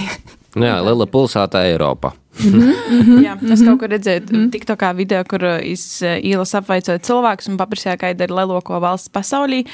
Nu 0.60 0.68
jā, 0.68 0.76
liela 0.84 1.08
pilsēta 1.08 1.64
Eiropā. 1.70 2.10
Mm 2.38 2.60
-hmm. 2.60 3.22
Jā, 3.24 3.34
es 3.52 3.62
kaut 3.62 3.78
kur 3.80 3.88
redzēju, 3.88 4.20
mm 4.20 4.36
-hmm. 4.36 4.50
TikTokā 4.50 4.96
video, 4.96 5.24
kur 5.24 5.44
es 5.44 6.02
ielas 6.02 6.54
apvaicoju 6.54 6.98
cilvēkus 6.98 7.48
un 7.48 7.56
paprasīju, 7.56 7.96
kāda 7.96 8.22
ir 8.22 8.30
lielāko 8.30 8.80
valsts 8.80 9.10
pasaulī. 9.12 9.66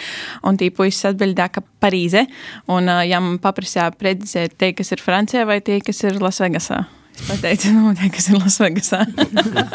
Un 0.42 0.57
tī 0.57 0.71
puisis 0.71 1.05
atbildēja, 1.05 1.49
ka 1.49 1.62
Parīze. 1.81 2.27
Un, 2.69 2.88
ja 3.09 3.21
man 3.21 3.38
paprasīja 3.38 3.90
precizēt, 3.90 4.57
tie, 4.59 4.73
kas 4.73 4.92
ir 4.92 4.99
Francijā 4.99 5.47
vai 5.47 5.61
tie, 5.61 5.81
kas 5.81 6.03
ir 6.05 6.12
Lasvegasā. 6.21 6.85
Es 7.16 7.29
pateicu, 7.29 7.73
nu, 7.73 7.95
tie, 7.95 8.11
kas 8.11 8.29
ir 8.29 8.37
Lasvegasā. 8.37 9.07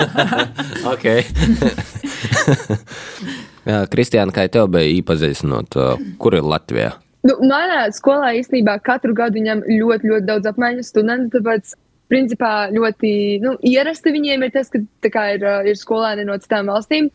ok. 0.94 1.06
Kristiāna, 3.94 4.32
kā 4.34 4.48
tev 4.50 4.68
bija 4.74 5.02
īpazīstinot, 5.02 5.78
kur 6.18 6.34
ir 6.34 6.44
Latvija? 6.44 6.92
Nu, 7.22 7.36
manā 7.46 7.86
skolā 7.94 8.34
īstenībā 8.40 8.80
katru 8.82 9.14
gadu 9.14 9.38
viņam 9.38 9.62
ļoti, 9.68 10.08
ļoti 10.10 10.26
daudz 10.26 10.50
apmaiņas 10.50 10.88
studentu, 10.90 11.38
tāpēc 11.38 11.76
principā 12.12 12.70
ļoti 12.76 13.12
nu, 13.44 13.56
ierasti 13.66 14.14
viņiem 14.14 14.46
ir 14.46 14.56
tas, 14.56 14.72
ka 14.72 14.82
kā, 15.10 15.28
ir, 15.38 15.46
ir 15.72 15.80
skolēni 15.80 16.28
no 16.28 16.38
citām 16.42 16.72
valstīm. 16.72 17.12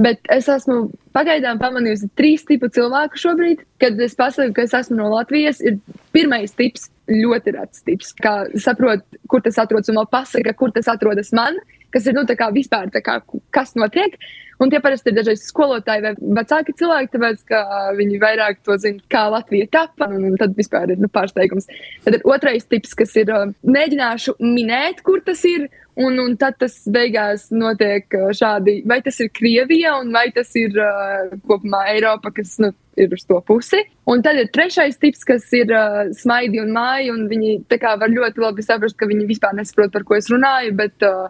Bet 0.00 0.24
es 0.32 0.46
esmu 0.48 0.86
pagaidām 1.12 1.58
pamanījusi 1.60 2.08
trīs 2.16 2.46
tipu 2.48 2.70
cilvēku 2.72 3.20
šobrīd. 3.20 3.66
Kad 3.82 4.00
es 4.00 4.16
pasaku, 4.16 4.54
ka 4.56 4.64
es 4.64 4.72
esmu 4.78 4.96
no 4.96 5.10
Latvijas, 5.12 5.60
ir 5.60 5.76
pirmais 6.16 6.56
tips, 6.56 6.88
ļoti 7.10 7.54
rets 7.58 7.84
tips. 7.84 8.14
Kā 8.16 8.34
saprot, 8.64 9.04
kur 9.28 9.44
tas 9.44 9.60
atrodas, 9.60 9.92
un 9.92 10.00
vēl 10.00 10.08
pasaka, 10.08 10.56
kur 10.56 10.72
tas 10.72 10.88
atrodas 10.88 11.34
man, 11.36 11.60
kas 11.92 12.06
ir 12.06 12.16
nu, 12.16 12.26
vispār, 12.54 12.90
kā, 13.04 13.20
kas 13.54 13.76
notiek. 13.78 14.16
Un 14.60 14.68
tie 14.68 14.76
parasti 14.84 15.08
ir 15.08 15.16
dažreiz 15.16 15.46
skolotāji 15.48 16.02
vai 16.04 16.10
vecāki 16.36 16.74
cilvēki, 16.76 17.08
tāpēc 17.14 17.44
ka 17.48 17.60
viņi 17.96 18.18
vairāk 18.20 18.58
to 18.66 18.76
zina, 18.82 19.00
kā 19.08 19.22
Latvija 19.32 19.70
tapa. 19.72 20.10
Un, 20.12 20.34
tad 20.40 20.52
vispār 20.58 20.92
ir 20.92 21.00
nu, 21.00 21.08
pārsteigums. 21.08 21.70
Tad 22.04 22.18
ir 22.18 22.26
otrais 22.28 22.68
tips, 22.68 22.92
kas 22.98 23.16
ir 23.16 23.32
mēģināšu 23.64 24.36
minēt, 24.44 25.00
kur 25.06 25.24
tas 25.24 25.46
ir. 25.48 25.70
Un, 26.00 26.14
un 26.22 26.36
tad 26.38 26.54
tas 26.60 26.76
beigās 26.88 27.48
notiek 27.52 28.14
šādi, 28.36 28.78
vai 28.88 29.00
tas 29.04 29.18
ir 29.20 29.32
Krievija, 29.36 29.96
vai 30.14 30.28
tas 30.32 30.52
ir 30.56 30.76
uh, 30.78 31.32
kopumā 31.48 31.82
Eiropa, 31.90 32.30
kas 32.32 32.54
nu, 32.62 32.70
ir 33.00 33.12
uz 33.16 33.26
to 33.28 33.40
pusi. 33.44 33.82
Un 34.08 34.22
tad 34.24 34.38
ir 34.40 34.48
trešais 34.54 34.96
tips, 35.02 35.26
kas 35.28 35.48
ir 35.56 35.72
uh, 35.74 36.06
smaidi 36.16 36.62
un 36.62 36.72
māji, 36.76 37.10
un 37.12 37.26
viņi 37.32 37.58
var 37.82 38.12
ļoti 38.12 38.44
labi 38.44 38.64
saprast, 38.64 38.96
ka 38.96 39.08
viņi 39.10 39.28
vispār 39.28 39.56
nesaprot, 39.58 39.92
par 39.92 40.06
ko 40.08 40.16
es 40.16 40.30
runāju. 40.32 40.76
Bet, 40.78 40.96
uh, 41.04 41.28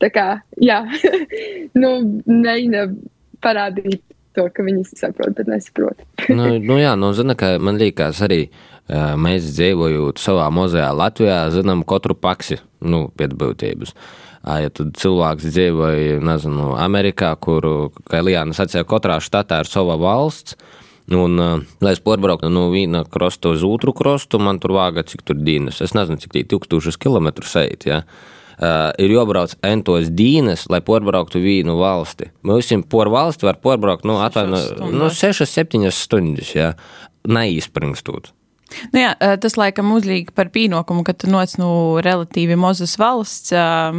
Tā 0.00 0.08
kā, 0.14 0.26
jā, 0.60 0.80
nu, 1.82 1.90
mēģina 2.24 2.86
parādīt 3.44 4.00
to, 4.36 4.46
ka 4.54 4.64
viņi 4.64 4.86
saprot, 4.88 5.34
bet 5.36 5.50
nesaprot. 5.50 6.00
nu, 6.38 6.54
nu 6.62 6.80
jā, 6.80 6.94
nu, 6.98 7.12
zina, 7.16 7.36
ka 7.38 7.54
man 7.62 7.80
liekas 7.80 8.22
arī, 8.26 8.46
mēs 8.90 9.52
dzīvojot 9.52 10.20
savā 10.22 10.48
mozajā 10.54 10.88
Latvijā, 10.96 11.44
zinām 11.54 11.84
katru 11.88 12.16
paksi, 12.18 12.60
nu, 12.86 13.06
pēc 13.16 13.36
būtības. 13.38 13.94
Ja 14.40 14.70
tad 14.72 14.94
cilvēks 14.96 15.50
dzīvoja, 15.52 16.20
nezinu, 16.24 16.72
Amerikā, 16.80 17.34
kur, 17.44 17.66
kā 18.08 18.22
Lijāna 18.24 18.56
sacīja, 18.56 18.86
katrā 18.88 19.18
štatā 19.20 19.60
ir 19.62 19.70
sava 19.70 20.00
valsts, 20.00 20.56
Un, 21.10 21.32
uh, 21.42 21.62
lai 21.82 21.96
es 21.96 21.98
pārbrauktu 22.06 22.46
no 22.54 22.68
viena 22.70 23.00
krasta 23.02 23.50
uz 23.50 23.64
otru 23.66 23.90
krastu, 23.98 24.38
man 24.38 24.60
tur 24.62 24.76
vāga 24.76 25.02
cik 25.02 25.24
tur 25.26 25.40
dienas. 25.42 25.80
Es 25.82 25.90
nezinu, 25.96 26.20
cik 26.22 26.36
tie 26.36 26.44
tūkstošus 26.46 27.00
kilometrus 27.02 27.56
eit. 27.58 27.82
Ja? 27.88 28.04
uh, 28.04 28.39
ir 28.60 29.14
jābrauc 29.14 29.54
entos 29.66 30.10
dīnes, 30.12 30.66
lai 30.72 30.82
porbrauktu 30.84 31.40
vienu 31.42 31.78
valsti. 31.80 32.30
Mums 32.46 32.72
por 32.92 33.08
valsti 33.12 33.48
var 33.48 33.60
porbraukt, 33.62 34.04
nu, 34.08 34.18
atvaino, 34.20 34.60
nu, 34.92 35.08
6-7 35.08 35.88
stundas, 35.94 36.52
jā, 36.56 36.74
neizspringstot. 37.28 38.32
Nu 38.94 39.02
jā, 39.02 39.14
tas 39.42 39.56
laikam 39.58 39.90
uzlīk 39.96 40.34
par 40.36 40.52
pienākumu, 40.54 41.02
ka 41.06 41.16
tu 41.16 41.30
noc 41.30 41.56
no 41.58 41.70
nu, 41.70 42.04
relatīvi 42.04 42.58
mazas 42.60 42.98
valsts. 43.00 43.54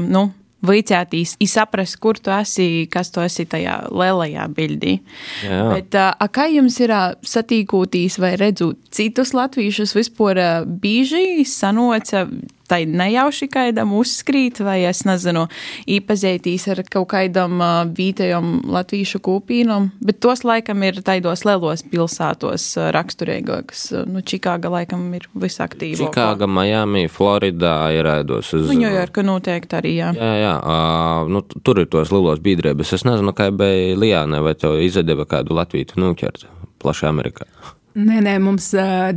Nu, 0.07 0.29
Vicētīs, 0.61 1.39
izsaprast, 1.41 1.95
kur 1.97 2.19
tu 2.21 2.29
esi, 2.29 2.85
kas 2.93 3.09
tu 3.09 3.23
esi 3.23 3.47
tajā 3.49 3.79
lielajā 3.89 4.43
bildī. 4.53 4.99
Jā. 5.41 5.63
Bet, 5.71 5.97
a, 5.97 6.27
kā 6.29 6.45
jums 6.53 6.77
ir 6.83 6.93
satīkūtīs 7.25 8.19
vai 8.21 8.35
redzot 8.37 8.77
citus 8.93 9.33
latviešus 9.33 9.95
vispār 9.97 10.43
bieži 10.69 11.41
sanoca 11.49 12.27
tai 12.71 12.85
nejauši 12.87 13.47
kādam 13.51 13.93
uzskrīt, 13.99 14.61
vai 14.63 14.79
es 14.87 15.03
nezinu, 15.07 15.47
īpazīstīs 15.91 16.67
ar 16.71 16.83
kaut 16.91 17.09
kādam 17.11 17.59
vietējam 17.97 18.61
latviešu 18.71 19.21
kūpīnam, 19.25 19.89
bet 20.03 20.21
tos 20.23 20.45
laikam 20.47 20.85
ir 20.87 21.01
taidos 21.05 21.43
lielos 21.47 21.83
pilsētos 21.91 22.67
raksturīgākas. 22.95 23.83
Nu, 24.07 24.23
Čikāga 24.23 24.71
laikam 24.71 25.09
ir 25.17 25.27
visaktīvākā. 25.35 26.07
Čikāga, 26.07 26.47
Miami, 26.47 27.07
Floridā 27.11 27.75
ir 27.95 28.07
aidos 28.07 28.53
uz. 28.55 28.69
Nu, 28.69 28.79
Ņujorka 28.85 29.25
noteikti 29.27 29.79
arī, 29.81 29.93
jā. 29.99 30.13
Jā, 30.15 30.31
jā, 30.45 30.55
uh, 30.61 31.27
nu, 31.31 31.43
tur 31.65 31.83
ir 31.83 31.91
tos 31.91 32.13
lielos 32.13 32.41
biedrības. 32.43 32.95
Es 32.97 33.05
nezinu, 33.07 33.35
kā 33.35 33.51
bija 33.55 33.99
Lijāne, 33.99 34.41
vai 34.45 34.55
tev 34.59 34.79
izdeva 34.81 35.27
kādu 35.29 35.57
Latviju 35.57 35.99
noķert 35.99 36.47
plaši 36.81 37.07
Amerikā. 37.09 37.47
Nē, 37.91 38.21
nē, 38.23 38.37
mums 38.39 38.69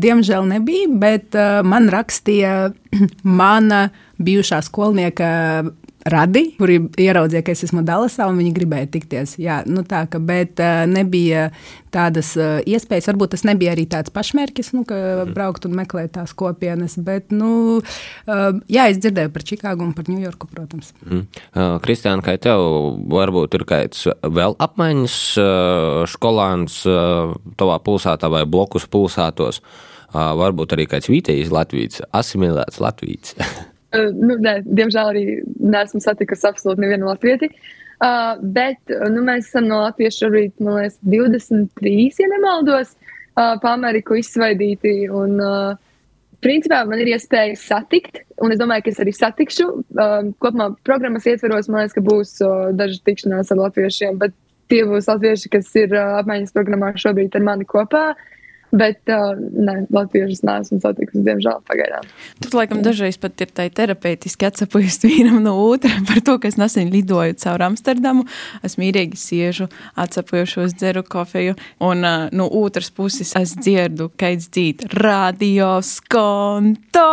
diemžēl 0.03 0.49
nebija, 0.51 0.89
bet 0.99 1.37
man 1.63 1.87
rakstīja 1.95 2.73
mana 3.41 3.87
bijušā 4.19 4.59
skolnieka 4.67 5.29
radi, 6.09 6.43
kuri 6.59 6.79
ieraudzīja, 7.01 7.43
ka 7.45 7.55
es 7.55 7.65
esmu 7.67 7.83
Dallasā, 7.87 8.27
un 8.29 8.39
viņi 8.41 8.53
gribēja 8.57 8.89
tikties. 8.93 9.37
Jā, 9.41 9.63
nu 9.69 9.85
tā, 9.89 10.05
ka, 10.11 10.21
bet 10.23 10.61
uh, 10.63 10.85
nebija 10.91 11.49
tādas 11.95 12.35
uh, 12.37 12.59
iespējas. 12.69 13.09
Varbūt 13.13 13.35
tas 13.35 13.45
nebija 13.49 13.73
arī 13.75 13.87
tāds 13.91 14.13
pašmērķis, 14.15 14.73
nu, 14.77 14.85
ka 14.89 14.99
mm. 14.99 15.33
braukt 15.37 15.69
un 15.69 15.77
meklēt 15.79 16.15
tās 16.19 16.35
kopienas. 16.37 16.99
Bet, 17.01 17.33
nu, 17.35 17.81
uh, 17.81 18.45
jā, 18.69 18.89
es 18.93 19.01
dzirdēju 19.01 19.33
par 19.35 19.47
Čikāgu 19.49 19.87
un 19.87 19.97
par 19.97 20.11
Ņujorku, 20.13 20.51
protams. 20.53 20.93
Mm. 21.09 21.25
Kristiāna, 21.85 22.25
kā 22.25 22.37
tev 22.43 22.61
varbūt 23.13 23.57
ir 23.59 23.67
kāds 23.69 24.07
vēl 24.23 24.57
apmaiņas 24.63 25.19
skolāns 26.13 26.81
tavā 27.59 27.81
pilsētā 27.85 28.31
vai 28.33 28.45
blokus 28.49 28.89
pilsētos? 28.91 29.63
Varbūt 30.15 30.77
arī 30.77 30.87
kāds 30.87 31.11
vietējais 31.11 31.51
Latvijas, 31.55 32.03
asimilēts 32.15 32.83
Latvijas. 32.83 33.35
Uh, 33.95 34.11
nu, 34.15 34.37
nē, 34.43 34.59
diemžēl 34.67 35.13
arī 35.15 35.25
neesmu 35.63 36.03
satikusi 36.03 36.49
absolūti 36.51 36.85
nevienu 36.85 37.09
latvieti. 37.11 37.51
Uh, 38.03 38.35
bet 38.43 38.91
nu, 38.91 39.23
mēs 39.25 39.49
esam 39.49 39.69
no 39.71 39.85
Latvijas 39.85 40.19
šobrīd, 40.19 40.57
man 40.59 40.81
liekas, 40.83 40.99
23, 41.07 42.21
ja 42.21 42.29
nemaldos, 42.33 42.97
uh, 42.99 43.55
pa 43.63 43.73
Ameriku 43.73 44.19
izsvaidīti. 44.19 44.97
Un, 45.15 45.39
uh, 45.39 45.95
principā 46.45 46.83
man 46.89 47.01
ir 47.01 47.15
iespēja 47.15 47.57
satikt, 47.59 48.21
un 48.43 48.53
es 48.53 48.61
domāju, 48.61 48.87
ka 48.87 48.93
es 48.93 49.01
arī 49.05 49.15
satikšu. 49.17 49.69
Uh, 49.95 50.17
kopumā 50.43 50.73
programmas 50.87 51.29
ietveros, 51.31 51.71
man 51.71 51.85
liekas, 51.85 51.97
ka 51.97 52.05
būs 52.05 52.37
uh, 52.45 52.71
dažas 52.77 53.03
tikšanās 53.07 53.53
ar 53.55 53.63
latviešiem, 53.63 54.19
bet 54.21 54.37
tie 54.73 54.83
būs 54.89 55.09
latvieši, 55.11 55.53
kas 55.55 55.71
ir 55.81 55.95
uh, 55.95 56.19
apmaiņas 56.21 56.55
programmā 56.57 56.93
šobrīd 57.01 57.39
ar 57.39 57.47
mani 57.47 57.69
kopā. 57.69 58.07
Bet 58.75 59.11
uh, 59.13 59.37
ne, 59.39 59.85
latviešus 59.95 60.43
neesmu 60.47 60.81
satikusi, 60.83 61.23
diemžēl, 61.27 61.61
pagaidām. 61.69 62.09
Tur, 62.43 62.57
laikam, 62.59 62.83
dažreiz 62.83 63.19
pat 63.23 63.45
ir 63.45 63.53
tā 63.55 63.69
terapeitiski 63.71 64.49
atsapojis 64.49 64.99
vienam 65.05 65.39
no 65.45 65.55
otra 65.63 65.95
par 66.09 66.23
to, 66.27 66.37
ka 66.43 66.51
es 66.51 66.59
nesen 66.61 66.91
lidoju 66.95 67.39
caur 67.45 67.67
Amsterdamu. 67.69 68.27
Es 68.67 68.79
mīrīgi 68.81 69.21
siežu, 69.21 69.69
atsapojošos, 70.01 70.75
dzeru 70.81 71.05
kofeju, 71.07 71.55
un 71.85 72.03
uh, 72.03 72.27
no 72.35 72.49
otras 72.65 72.91
puses 72.95 73.35
es 73.39 73.55
dzirdu, 73.61 74.11
ka 74.19 74.35
dzīvoju 74.35 74.53
radio 74.95 75.79
skonto. 75.83 77.09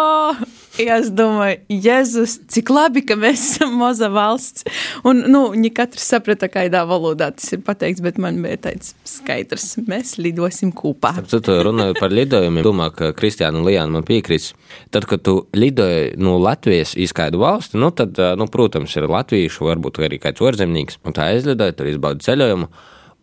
Es 0.82 1.10
domāju, 1.14 1.60
Jēzus, 1.72 2.38
cik 2.52 2.72
labi, 2.72 3.04
ka 3.06 3.18
mēs 3.20 3.42
esam 3.56 3.74
maza 3.80 4.08
valsts. 4.12 4.64
Un, 5.08 5.24
nu, 5.32 5.44
viņi 5.54 5.72
katrs 5.76 6.08
saprata, 6.14 6.48
kādā 6.52 6.84
valodā 6.88 7.32
tas 7.36 7.52
ir 7.56 7.64
pateikts, 7.66 8.04
bet 8.04 8.20
man 8.22 8.40
bija 8.44 8.60
tāds 8.70 8.94
skaidrs, 9.08 9.74
mēs 9.88 10.16
lidosim 10.22 10.72
kopā. 10.76 11.14
Citu, 11.32 11.58
runājot 11.68 12.00
par 12.02 12.16
lidojumiem, 12.16 12.64
domāju, 12.66 12.96
ka 13.00 13.12
Kristiāna 13.18 13.60
un 13.60 13.68
Lijāna 13.68 13.98
man 13.98 14.08
piekrīs. 14.08 14.52
Tad, 14.94 15.08
kad 15.10 15.26
tu 15.28 15.42
lidoji 15.58 16.16
no 16.22 16.38
Latvijas 16.42 16.96
uz 17.00 17.16
kādu 17.16 17.44
valsti, 17.44 17.80
nu, 17.82 17.92
tad, 17.96 18.18
nu, 18.40 18.48
protams, 18.52 18.96
ir 18.96 19.10
latviešu, 19.12 19.68
varbūt 19.68 20.02
arī 20.08 20.22
kāds 20.24 20.44
orzemnieks, 20.44 21.02
un 21.06 21.18
tā 21.18 21.32
aizlidoja, 21.34 21.76
tur 21.76 21.92
izbaudi 21.92 22.28
ceļojumu. 22.28 22.72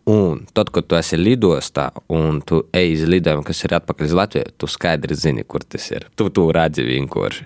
Un 0.08 0.44
tad, 0.56 0.70
kad 0.72 0.86
tu 0.88 0.96
esi 0.96 1.18
lidostā 1.20 1.90
un 2.08 2.40
tu 2.46 2.62
ej 2.76 2.94
uz 2.96 3.04
lidojumu, 3.10 3.44
kas 3.44 3.60
ir 3.66 3.74
atpakaļ 3.76 4.08
uz 4.08 4.14
Latviju, 4.16 4.52
tu 4.56 4.68
skaidri 4.70 5.16
zini, 5.18 5.44
kur 5.44 5.64
tas 5.64 5.84
ir. 5.92 6.06
Tu 6.16 6.28
to 6.32 6.46
redzi 6.54 6.84
vienkārši. 6.86 7.44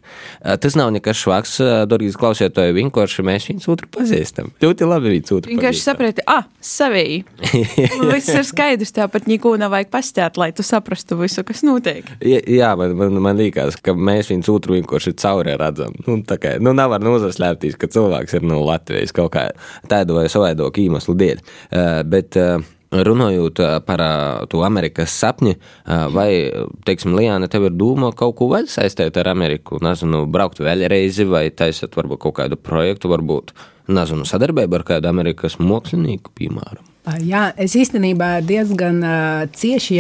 Tas 0.63 0.77
nav 0.79 0.93
nekas 0.95 1.19
švaks, 1.19 1.57
dārgais 1.91 2.19
klausītāji, 2.21 2.77
vienkārši 2.79 3.25
mēs 3.27 3.49
viņus 3.51 3.69
otru 3.73 3.91
pazīstam. 3.97 4.53
Ļoti 4.63 4.89
labi 4.89 5.15
viņus 5.17 5.35
otru. 5.39 5.53
Vienkārši 5.53 5.83
saprati, 5.83 6.25
ah, 6.31 6.47
savīgi. 6.63 7.25
Viss 8.13 8.31
ir 8.31 8.47
skaidrs, 8.47 8.95
tāpat 8.95 9.27
neko 9.31 9.57
nav 9.61 9.75
vajag 9.75 9.91
pastāt, 9.93 10.39
lai 10.41 10.53
tu 10.55 10.65
saprastu 10.67 11.19
visu, 11.19 11.43
kas 11.49 11.65
notiek. 11.67 12.07
Jā, 12.23 12.73
man, 12.79 12.95
man, 12.99 13.19
man 13.27 13.41
liekas, 13.41 13.79
ka 13.83 13.97
mēs 13.97 14.31
viņus 14.33 14.53
otru 14.53 14.79
vienkārši 14.79 15.17
cauri 15.23 15.57
redzam. 15.59 15.97
Nu, 16.07 16.21
tā 16.27 16.39
kā, 16.43 16.55
nu, 16.63 16.75
nav 16.77 16.95
var 16.95 17.03
nozaslēptīs, 17.05 17.79
ka 17.81 17.91
cilvēks 17.93 18.39
ir 18.39 18.47
no 18.47 18.63
Latvijas 18.67 19.15
kaut 19.17 19.35
kā 19.35 19.49
tādu 19.91 20.21
vai 20.21 20.29
savaidoku 20.33 20.87
iemeslu 20.87 21.17
dēļ. 21.19 21.43
Uh, 21.43 22.03
bet, 22.09 22.39
uh, 22.39 22.52
Runājot 22.93 23.57
par 23.87 24.03
to 24.53 24.61
Amerikas 24.67 25.15
sapni, 25.17 25.55
vai, 26.13 26.53
teiksim, 26.85 27.15
Lijāna, 27.17 27.49
tev 27.49 27.71
ir 27.71 27.73
doma 27.81 28.11
kaut 28.13 28.37
ko 28.37 28.51
vēl 28.53 28.69
saistīt 28.69 29.17
ar 29.17 29.33
Ameriku? 29.33 29.81
Nezinu, 29.81 30.27
braukt 30.29 30.61
vēlreiz, 30.61 31.23
vai 31.33 31.47
taisat 31.57 31.97
varbūt 31.97 32.21
kaut 32.27 32.37
kādu 32.43 32.61
projektu, 32.61 33.09
varbūt, 33.09 33.57
nezinu, 33.89 34.29
sadarbību 34.29 34.83
ar 34.83 34.89
kādu 34.93 35.09
Amerikas 35.09 35.57
mākslinieku, 35.57 36.37
piemēram. 36.37 36.92
Jā, 37.03 37.49
es 37.59 37.73
īstenībā 37.75 38.37
diezgan 38.47 39.01
uh, 39.03 39.41
cieši 39.59 39.99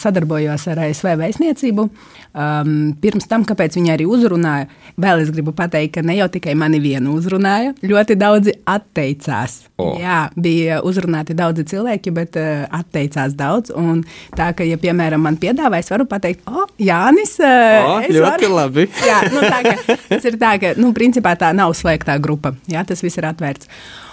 sadarbojos 0.00 0.64
ar 0.72 0.86
ASV 0.86 1.12
vēstniecību. 1.20 1.84
Um, 2.30 2.94
pirms 3.02 3.26
tam, 3.28 3.42
kāpēc 3.44 3.74
viņi 3.76 3.92
arī 3.92 4.06
uzrunāja, 4.08 4.68
vēl 5.02 5.20
es 5.24 5.32
gribu 5.34 5.52
pateikt, 5.56 5.96
ka 5.98 6.04
ne 6.06 6.14
jau 6.16 6.30
tikai 6.32 6.54
mani 6.56 6.78
vienu 6.80 7.12
uzrunāja, 7.18 7.74
ļoti 7.84 8.16
daudzi 8.16 8.54
atteicās. 8.70 9.58
Oh. 9.82 9.98
Jā, 10.00 10.30
bija 10.38 10.80
uzrunāti 10.86 11.36
daudzi 11.36 11.66
cilvēki, 11.74 12.14
bet 12.16 12.40
uh, 12.40 12.64
atteicās 12.78 13.36
daudz. 13.36 13.74
Un 13.76 14.04
tā, 14.32 14.52
ka, 14.56 14.64
ja, 14.64 14.80
piemēram, 14.80 15.20
man 15.26 15.36
piedāvā, 15.42 15.82
es 15.82 15.92
varu 15.92 16.08
pateikt, 16.08 16.46
o, 16.48 16.62
oh, 16.64 16.76
Jānis, 16.80 17.36
uh, 17.42 17.98
oh, 17.98 18.06
ļoti 18.06 18.46
varu. 18.48 18.54
labi. 18.56 18.88
jā, 19.10 19.24
nu, 19.34 19.44
tā, 19.44 19.60
ka, 19.66 19.98
tas 20.14 20.30
ir 20.30 20.40
tā, 20.40 20.54
ka, 20.62 20.76
nu, 20.80 20.94
principā 20.96 21.36
tā 21.36 21.52
nav 21.52 21.76
slēgtā 21.76 22.16
grupa. 22.22 22.54
Jā, 22.70 22.86
tas 22.88 23.04
viss 23.04 23.20
ir 23.20 23.28
atvērts. 23.28 23.68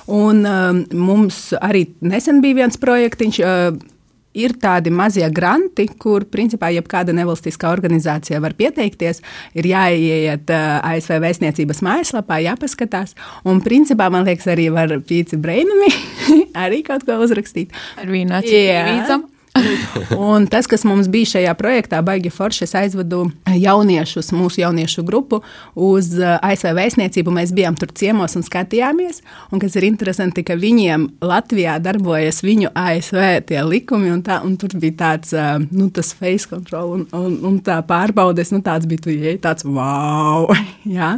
Un 0.08 0.42
um, 0.48 0.82
mums 0.96 1.50
arī 1.60 1.90
nesen 2.00 2.42
bija 2.44 2.64
viens 2.64 2.80
projektiņš. 2.80 3.44
Uh, 3.44 3.94
ir 4.38 4.54
tādi 4.62 4.92
mazie 4.94 5.26
granti, 5.34 5.88
kur 6.00 6.28
principā 6.30 6.70
jebkāda 6.76 7.16
nevalstiskā 7.16 7.72
organizācija 7.74 8.42
var 8.44 8.54
pieteikties. 8.58 9.24
Ir 9.58 9.70
jāieiet 9.72 10.52
uh, 10.54 10.78
ASV 10.92 11.18
vēstniecības 11.24 11.82
mājaslapā, 11.86 12.38
jāpaskatās. 12.46 13.16
Un 13.50 13.64
principā 13.66 14.12
man 14.14 14.28
liekas, 14.28 14.50
arī 14.54 14.70
var 14.74 14.94
pīci 15.08 15.40
brainami 15.42 15.90
arī 16.66 16.84
kaut 16.88 17.08
ko 17.08 17.18
uzrakstīt. 17.26 17.74
Ar 17.98 18.14
vīnu 18.14 18.38
acīm. 18.42 19.28
un 20.32 20.48
tas, 20.52 20.68
kas 20.70 20.86
mums 20.88 21.10
bija 21.12 21.34
šajā 21.34 21.54
projektā, 21.60 22.02
baigi 22.06 22.32
forši, 22.34 22.66
es 22.68 22.76
aizvedu 22.78 23.26
jauniešus, 23.48 24.32
mūsu 24.36 24.62
jauniešu 24.64 25.04
grupu 25.08 25.42
uz 25.74 26.14
uh, 26.20 26.38
ASV 26.46 26.74
vēstniecību. 26.78 27.34
Mēs 27.34 27.54
bijām 27.56 27.78
tur 27.80 27.92
ciemos 27.98 28.38
un 28.38 28.46
skatījāmies. 28.46 29.22
Un 29.52 29.62
kas 29.64 29.78
ir 29.80 29.88
interesanti, 29.88 30.44
ka 30.48 30.58
viņiem 30.60 31.08
Latvijā 31.26 31.78
darbojas 31.84 32.44
viņu 32.46 32.74
ASV 32.78 33.24
tie 33.50 33.62
likumi, 33.66 34.12
un, 34.14 34.24
tā, 34.26 34.40
un 34.46 34.58
tur 34.60 34.76
bija 34.80 34.98
tāds, 35.04 35.34
uh, 35.36 35.58
nu, 35.72 35.90
face 35.98 36.48
control 36.50 36.94
un, 36.96 37.06
un, 37.18 37.38
un 37.50 37.58
tā 37.64 37.80
pārbaudes, 37.88 38.52
nu, 38.54 38.62
tāds 38.66 38.88
bija, 38.90 39.04
tu 39.08 39.14
ieej, 39.14 39.40
tāds 39.44 39.66
wow! 39.68 40.48
Jā. 40.98 41.16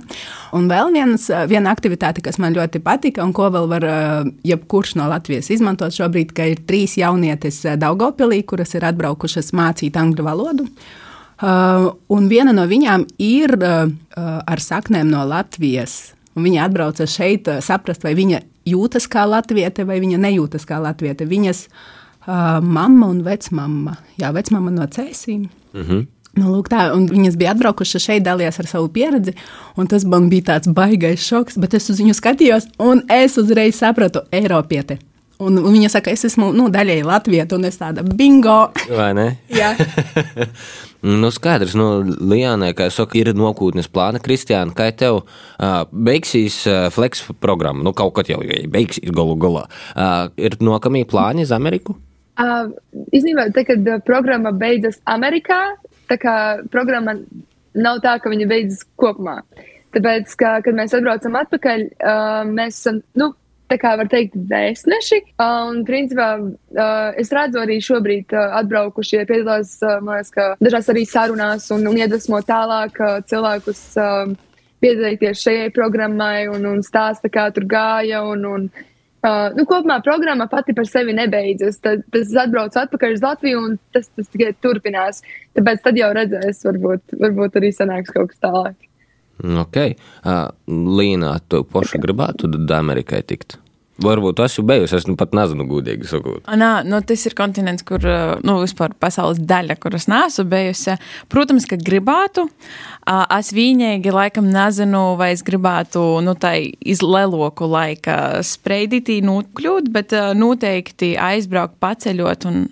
Un 0.56 0.70
vēl 0.70 0.94
viens, 0.96 1.28
viena 1.50 1.74
aktivitāte, 1.76 2.24
kas 2.26 2.40
man 2.42 2.56
ļoti 2.58 2.82
patika, 2.84 3.24
un 3.26 3.34
ko 3.36 3.50
vēl 3.54 3.68
var 3.70 3.86
jebkurš 4.48 4.96
no 4.98 5.10
Latvijas 5.12 5.52
izmantot 5.54 5.94
šobrīd, 5.94 6.34
ka 6.36 6.48
ir 6.50 6.64
trīs 6.70 6.96
jaunietes 7.00 7.62
Daugopilī, 7.80 8.29
Bībelī, 8.30 8.46
kuras 8.46 8.76
ir 8.76 8.86
atbraukušas 8.86 9.54
mācīt 9.54 9.98
angļu 9.98 10.24
valodu. 10.24 10.68
Uh, 11.40 11.96
un 12.12 12.28
viena 12.28 12.52
no 12.52 12.66
viņām 12.68 13.08
ir 13.18 13.56
uh, 13.56 13.90
ar 14.46 14.60
saknēm 14.60 15.10
no 15.10 15.24
Latvijas. 15.26 16.14
Un 16.36 16.44
viņa 16.44 16.66
atbrauca 16.68 17.08
šeit, 17.08 17.48
uh, 17.48 17.62
saprast, 17.62 18.04
vai 18.04 18.14
viņa 18.14 18.42
jūtas 18.68 19.08
kā 19.08 19.26
latviete, 19.26 19.86
vai 19.86 20.00
viņa 20.04 20.20
nejūtas 20.20 20.68
kā 20.68 20.82
latviete. 20.84 21.26
Viņas 21.26 21.68
uh, 21.70 22.60
mamma 22.60 23.08
un 23.08 23.24
vecmāma, 23.24 23.98
jā, 24.20 24.34
vecmāma 24.36 24.72
no 24.72 24.86
cēsīm. 24.86 25.48
Mm 25.74 25.84
-hmm. 25.84 26.08
Nu, 26.38 26.54
lūk, 26.54 26.70
tā, 26.70 26.94
un 26.94 27.08
viņas 27.08 27.38
bija 27.38 27.52
atbraukušas 27.56 28.04
šeit, 28.04 28.24
dalījās 28.24 28.60
ar 28.60 28.68
savu 28.68 28.88
pieredzi. 28.88 29.34
Tas 29.90 30.06
man 30.06 30.30
bija 30.30 30.44
tāds 30.44 30.68
baisais 30.68 31.26
šoks, 31.26 31.58
bet 31.58 31.74
es 31.74 31.90
uz 31.90 32.00
viņu 32.00 32.14
skatījos, 32.14 32.68
un 32.80 33.02
es 33.10 33.38
uzreiz 33.38 33.76
sapratu, 33.76 34.20
Eiropieti. 34.32 35.00
Un, 35.40 35.56
un 35.56 35.72
viņa 35.72 35.88
saka, 35.94 36.12
es 36.12 36.26
esmu 36.28 36.50
nu, 36.52 36.66
daļēji 36.68 37.06
Latvijas, 37.08 37.54
un 37.56 37.68
es 37.70 37.78
tāda 37.80 38.04
bingo. 38.04 38.58
Vai 38.92 39.14
ne? 39.16 39.28
Jā. 39.60 39.70
nu, 41.22 41.30
skaidrs, 41.32 41.78
nu, 41.80 42.02
Lijānai, 42.04 42.74
kā 42.76 42.90
jau 42.90 42.98
saka, 42.98 43.16
ir 43.22 43.32
nokūtnes 43.40 43.88
plāna. 43.88 44.20
Kristiāna, 44.20 44.76
kā 44.76 44.90
tev 45.00 45.22
uh, 45.22 45.86
beigsies 45.96 46.60
uh, 46.68 46.90
flex 46.92 47.24
programma, 47.40 47.86
nu, 47.88 47.96
kaut 47.96 48.18
kad 48.20 48.28
jau 48.28 48.42
ja 48.44 48.60
beigsies 48.68 49.16
galu 49.16 49.40
galā, 49.40 49.64
uh, 49.96 50.28
ir 50.36 50.60
nokamī 50.60 51.06
plāni 51.08 51.48
uz 51.48 51.56
Ameriku? 51.56 51.96
Uh, 52.36 52.76
Īstenībā, 53.16 53.48
kad 53.56 53.92
programma 54.04 54.52
beidzas 54.52 55.00
Amerikā, 55.08 55.64
tā 56.12 56.20
kā 56.20 56.34
programma 56.68 57.16
nav 57.80 58.04
tā, 58.04 58.20
ka 58.20 58.32
viņa 58.32 58.52
beidzas 58.52 58.84
kopumā. 59.00 59.40
Tāpēc, 59.96 60.36
ka, 60.36 60.58
kad 60.68 60.76
mēs 60.76 61.00
atbraucam 61.00 61.40
atpakaļ, 61.46 61.92
uh, 61.96 62.42
mēs 62.52 62.84
esam, 62.84 63.00
nu, 63.16 63.38
tā 63.70 63.78
kā 63.82 63.94
var 64.00 64.10
teikt, 64.12 64.36
vēstneši. 64.50 65.22
Un, 65.46 65.84
principā, 65.88 66.30
es 67.20 67.32
redzu 67.36 67.62
arī 67.62 67.80
šobrīd 67.86 68.34
atbraukušie 68.34 69.24
piedalās, 69.30 69.78
man 70.02 70.20
liekas, 70.20 70.34
ka 70.36 70.48
dažās 70.64 70.92
arī 70.94 71.06
sarunās 71.10 71.70
un, 71.76 71.88
un 71.90 72.00
iedvesmo 72.00 72.42
tālāk 72.48 73.02
cilvēkus 73.30 73.84
piedalīties 74.84 75.44
šajai 75.46 75.74
programmai 75.76 76.48
un, 76.52 76.66
un 76.70 76.86
stāsta, 76.86 77.32
kā 77.32 77.50
tur 77.56 77.68
gāja. 77.70 78.24
Un, 78.28 78.48
un, 78.54 78.72
Uh, 79.20 79.50
nu, 79.52 79.66
kopumā 79.68 79.98
programma 80.00 80.46
pati 80.48 80.72
par 80.72 80.86
sevi 80.88 81.12
nebeidzas. 81.12 81.82
Tad, 81.84 82.06
tas 82.14 82.30
atbrauc 82.40 82.78
atpakaļ 82.80 83.18
uz 83.18 83.24
Latviju, 83.26 83.64
un 83.68 83.74
tas, 83.92 84.08
tas 84.16 84.32
tikai 84.32 84.54
turpinās. 84.64 85.20
Tāpēc 85.60 85.82
tad 85.84 86.00
jau 86.00 86.08
redzēs, 86.16 86.62
varbūt, 86.64 87.18
varbūt 87.26 87.60
arī 87.60 87.74
sanāks 87.76 88.16
kaut 88.16 88.32
kas 88.32 88.40
tālāk. 88.46 88.78
Ok. 89.40 89.82
Uh, 90.24 90.46
Līnā, 90.68 91.38
tu 91.48 91.64
paši 91.64 91.98
okay. 91.98 92.06
gribētu 92.08 92.52
Amerikai 92.76 93.24
tikt? 93.24 93.60
Varbūt 94.00 94.40
esmu 94.46 94.64
bijusi, 94.70 94.96
es 94.96 95.08
nu 95.10 95.18
pat 95.20 95.34
nezinu, 95.36 95.66
gudīgi 95.68 96.08
sakot. 96.08 96.46
Nā, 96.60 96.70
nu, 96.88 97.02
tas 97.04 97.26
ir 97.28 97.36
kontinents, 97.36 97.84
kur, 97.88 98.04
nu, 98.48 98.56
vispār 98.62 98.94
pasaules 98.96 99.42
daļa, 99.44 99.76
kuras 99.82 100.08
neesmu 100.08 100.46
bijusi. 100.48 100.96
Protams, 101.32 101.68
ka 101.68 101.76
gribētu. 101.80 102.46
Es 103.36 103.52
vienīgi 103.56 104.14
laikam 104.14 104.48
nezinu, 104.54 105.18
vai 105.20 105.34
es 105.34 105.44
gribētu, 105.44 106.04
nu, 106.24 106.36
tai 106.40 106.72
izleloku 106.80 107.68
laika 107.68 108.40
spreidītī 108.46 109.20
nokļūt, 109.26 109.92
bet 109.92 110.16
noteikti 110.38 111.16
aizbraukt 111.20 111.80
paceļot, 111.84 112.48
un 112.48 112.68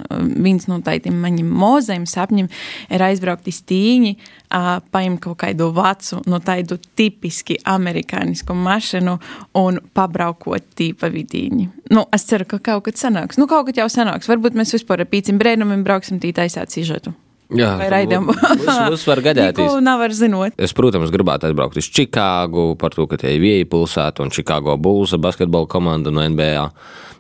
viens 0.45 0.69
no 0.71 0.80
tādiem 0.86 1.19
maniem 1.25 1.51
mozēm 1.51 2.08
sapņiem 2.08 2.47
ir 2.93 3.08
aizbraukt 3.10 3.51
iz 3.51 3.63
tīņi 3.67 4.15
uh, 4.53 4.69
paņemt 4.93 5.21
kaut 5.23 5.39
kādu 5.43 5.69
vecu, 5.75 6.21
no 6.29 6.39
tādu 6.43 6.79
tipiski 6.99 7.60
amerikānisku 7.67 8.55
mašīnu 8.57 9.17
un 9.60 9.79
pabraukot 9.97 10.71
tīpa 10.77 11.12
vidīņi. 11.13 11.69
Nu, 11.93 12.07
es 12.15 12.27
ceru, 12.29 12.47
ka 12.49 12.62
kaut 12.71 12.88
kad 12.88 12.99
sanāks. 12.99 13.39
Nu, 13.39 13.47
kaut 13.49 13.69
kad 13.69 13.83
jau 13.83 13.88
sanāks. 13.91 14.29
Varbūt 14.31 14.57
mēs 14.57 14.75
vispār 14.75 15.03
ar 15.03 15.12
pīcim 15.12 15.39
brēnumiem 15.41 15.86
brauksim 15.88 16.21
tī 16.23 16.33
taisāt 16.36 16.73
sižetu. 16.73 17.15
Jā, 17.55 17.69
raidām. 17.88 18.27
Tas 18.65 19.03
var 19.07 19.21
gadīties. 19.29 19.77
Nav 19.83 20.01
var 20.03 20.13
zinot. 20.15 20.55
Es, 20.60 20.73
protams, 20.75 21.12
gribētu 21.13 21.47
aizbraukt 21.47 21.79
uz 21.79 21.88
Čikāgu 21.88 22.73
par 22.79 22.95
to, 22.95 23.07
ka 23.07 23.19
tie 23.21 23.38
ir 23.38 23.43
vieja 23.43 23.67
pilsēta 23.71 24.25
un 24.25 24.33
Čikāgo 24.36 24.75
Bulls 24.81 25.15
basketbola 25.23 25.69
komanda 25.71 26.12
no 26.12 26.25
NBA. 26.27 26.65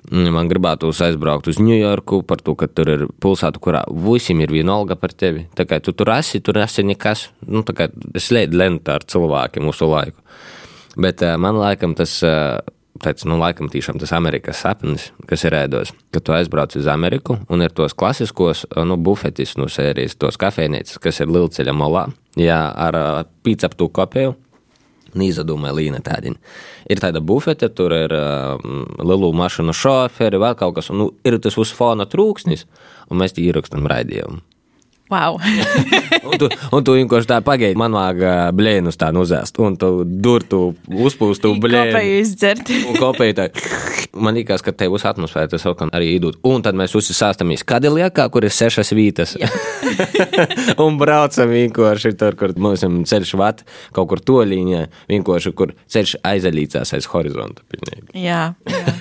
Man 0.07 0.47
gribētos 0.47 1.01
aizbraukt 1.03 1.49
uz 1.51 1.57
Ņujorku 1.59 2.21
par 2.27 2.39
to, 2.43 2.55
ka 2.59 2.69
tur 2.71 2.91
ir 2.93 3.05
pilsēta, 3.23 3.59
kurā 3.63 3.81
visiem 3.91 4.43
ir 4.43 4.53
viena 4.55 4.77
alga 4.79 4.95
par 4.99 5.15
tevi. 5.15 5.45
Tā 5.55 5.65
kā 5.67 5.81
tu 5.83 5.91
tur 5.95 6.11
esi, 6.15 6.39
tur 6.43 6.59
esi 6.63 6.85
nekas. 6.87 7.27
Nu, 7.47 7.63
tā 7.67 7.75
kā 7.75 7.89
es 8.15 8.29
lēdu 8.31 8.59
lentā 8.59 8.99
ar 8.99 9.07
cilvēkiem 9.07 9.67
mūsu 9.67 9.89
laiku. 9.91 10.23
Bet 10.97 11.23
uh, 11.23 11.35
man 11.39 11.59
laikam 11.59 11.95
tas, 11.95 12.19
tāds, 13.01 13.25
nu, 13.29 13.37
laikam 13.41 13.69
tiešām 13.71 13.99
tas 14.01 14.13
Amerikas 14.15 14.61
sapnis, 14.63 15.11
kas 15.29 15.45
ir 15.47 15.55
ēdos, 15.57 15.93
ka 16.13 16.21
tu 16.23 16.35
aizbrauc 16.35 16.75
uz 16.79 16.89
Ameriku 16.91 17.37
un 17.49 17.63
ir 17.65 17.73
tos 17.75 17.95
klasiskos, 17.97 18.65
nu, 18.87 18.97
bufetis 18.97 19.55
no 19.59 19.69
sērijas, 19.71 20.17
tos 20.19 20.39
kafejnīcas, 20.41 20.99
kas 21.03 21.21
ir 21.23 21.31
Lilceļa 21.31 21.75
malā, 21.77 22.07
jā, 22.39 22.59
ar 22.73 22.99
uh, 22.99 23.23
pīceptu 23.45 23.89
kopēju 23.93 24.35
Neizdomāja 25.17 25.75
Līna 25.75 26.01
tādiņa. 26.03 26.37
Ir 26.91 27.01
tāda 27.01 27.21
bufete, 27.23 27.69
tur 27.73 27.95
ir 27.95 28.13
uh, 28.13 28.59
lielu 29.01 29.31
mašīnu 29.39 29.75
šoferi, 29.75 30.41
vēl 30.41 30.57
kaut 30.59 30.75
kas, 30.77 30.91
un 30.93 31.01
nu, 31.01 31.09
ir 31.27 31.39
tas 31.43 31.57
uz 31.57 31.71
fona 31.75 32.07
trūksnis, 32.09 32.67
un 33.09 33.21
mēs 33.21 33.37
tie 33.37 33.47
ierakstām 33.47 33.87
raidījumu. 33.89 34.43
Wow. 35.09 35.37
un, 36.27 36.37
tu, 36.39 36.49
un 36.75 36.83
tu 36.83 36.95
vienkārši 36.97 37.29
tā 37.29 37.39
pagaidi, 37.45 37.77
man 37.79 37.95
vajag 37.95 38.53
blēnus 38.57 38.99
tā 38.99 39.11
nuzēst, 39.15 39.59
un 39.63 39.77
tu 39.79 39.91
durtu, 40.03 40.73
uzpūstu 40.87 41.53
blēnu. 41.63 41.93
Kopēju 41.93 42.17
izdzert. 42.23 42.71
un 42.89 42.99
kopēju 42.99 43.37
tā. 43.37 43.47
Man 44.17 44.35
liekas, 44.37 44.63
ka 44.65 44.73
te 44.73 44.87
būs 44.91 45.05
atmosfēra, 45.07 45.49
tas 45.51 45.63
vēl 45.63 45.91
arī 45.95 46.09
idūt. 46.17 46.39
Un 46.47 46.63
tad 46.65 46.77
mēs 46.77 46.95
uzsāstamies 46.97 47.63
Kadiljākā, 47.67 48.27
kur 48.33 48.47
ir 48.47 48.53
sešas 48.53 48.91
vītas. 48.97 49.35
un 50.83 50.97
braucam 50.99 51.51
vienkārši 51.53 52.13
tur, 52.17 52.37
kur 52.39 52.55
mums 52.59 52.83
ir 52.85 52.95
ceļš 53.07 53.33
vat, 53.39 53.63
kaut 53.95 54.09
kur 54.11 54.21
toļīņā, 54.25 54.81
vienkārši, 55.11 55.53
kur 55.57 55.73
ceļš 55.91 56.17
aizaļīcās 56.27 56.93
aiz 56.97 57.09
horizonta. 57.11 57.63
Pilnīgi. 57.71 58.07
Jā, 58.23 58.41
jā. 58.67 58.95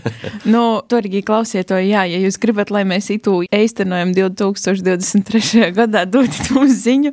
nu, 0.53 0.63
Torgi, 0.91 1.23
klausiet 1.27 1.71
to, 1.71 1.79
jā, 1.81 2.05
ja 2.11 2.21
jūs 2.23 2.39
gribat, 2.43 2.73
lai 2.75 2.85
mēs 2.89 3.09
itu 3.15 3.39
eistenojam 3.55 4.13
2023. 4.17 5.71
gadā, 5.77 5.96
vārdā 5.97 6.05
dodiet 6.11 6.51
mums 6.55 6.77
ziņu. 6.85 7.13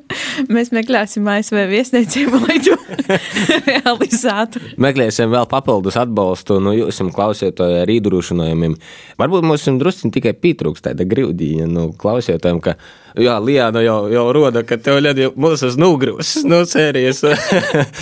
Mēs 0.51 0.71
meklēsim 0.75 1.27
ASV 1.29 1.59
viesnīcību, 1.71 2.41
lai 2.47 2.57
to 2.63 2.77
realizētu. 3.69 4.63
Meklēsim 4.81 5.31
vēl 5.33 5.47
papildus 5.51 5.97
atbalstu 5.99 6.59
no 6.59 6.71
nu, 6.71 6.77
jūsu 6.83 7.09
klausītāju 7.13 7.83
ar 7.83 7.93
īdrošinājumiem. 7.93 8.75
Varbūt 9.21 9.47
mums 9.47 9.69
drusku 9.79 10.11
tikai 10.13 10.35
pietrūkst 10.35 10.89
tāda 10.89 11.07
grūdīņa 11.07 11.69
no 11.69 11.87
nu, 11.89 11.95
klausītājiem, 11.99 12.61
ka 12.63 12.77
Jā, 13.13 13.35
Lijāna 13.37 13.83
jau, 13.85 14.07
jau 14.09 14.23
roda, 14.33 14.63
ka 14.65 14.73
tev 14.81 14.97
ļoti 15.05 15.27
mūzas 15.37 15.75
nogrūs 15.77 16.31
no 16.49 16.63
sērijas 16.65 17.21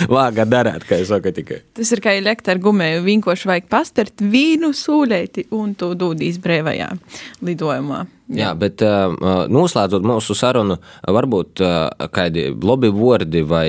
vāga 0.08 0.46
darēt, 0.48 0.86
kā 0.88 1.02
es 1.02 1.10
saku 1.12 1.34
tikai. 1.36 1.58
Tas 1.76 1.92
ir 1.92 2.00
kā 2.00 2.14
elektra 2.16 2.56
gumēju, 2.56 3.04
vienkārši 3.04 3.50
vajag 3.50 3.68
pastart 3.72 4.24
vīnu 4.24 4.72
sūlēti 4.72 5.50
un 5.52 5.76
tu 5.76 5.92
dūdīs 6.00 6.40
brēvajā 6.40 6.88
lidojumā. 7.44 8.06
Jā, 8.32 8.52
bet 8.58 8.82
noslēdzot 9.52 10.04
mūsu 10.08 10.36
sarunu, 10.38 10.78
varbūt 11.04 11.62
kādi 12.14 12.48
lobby 12.62 12.92
vārdi 12.94 13.42
vai 13.46 13.66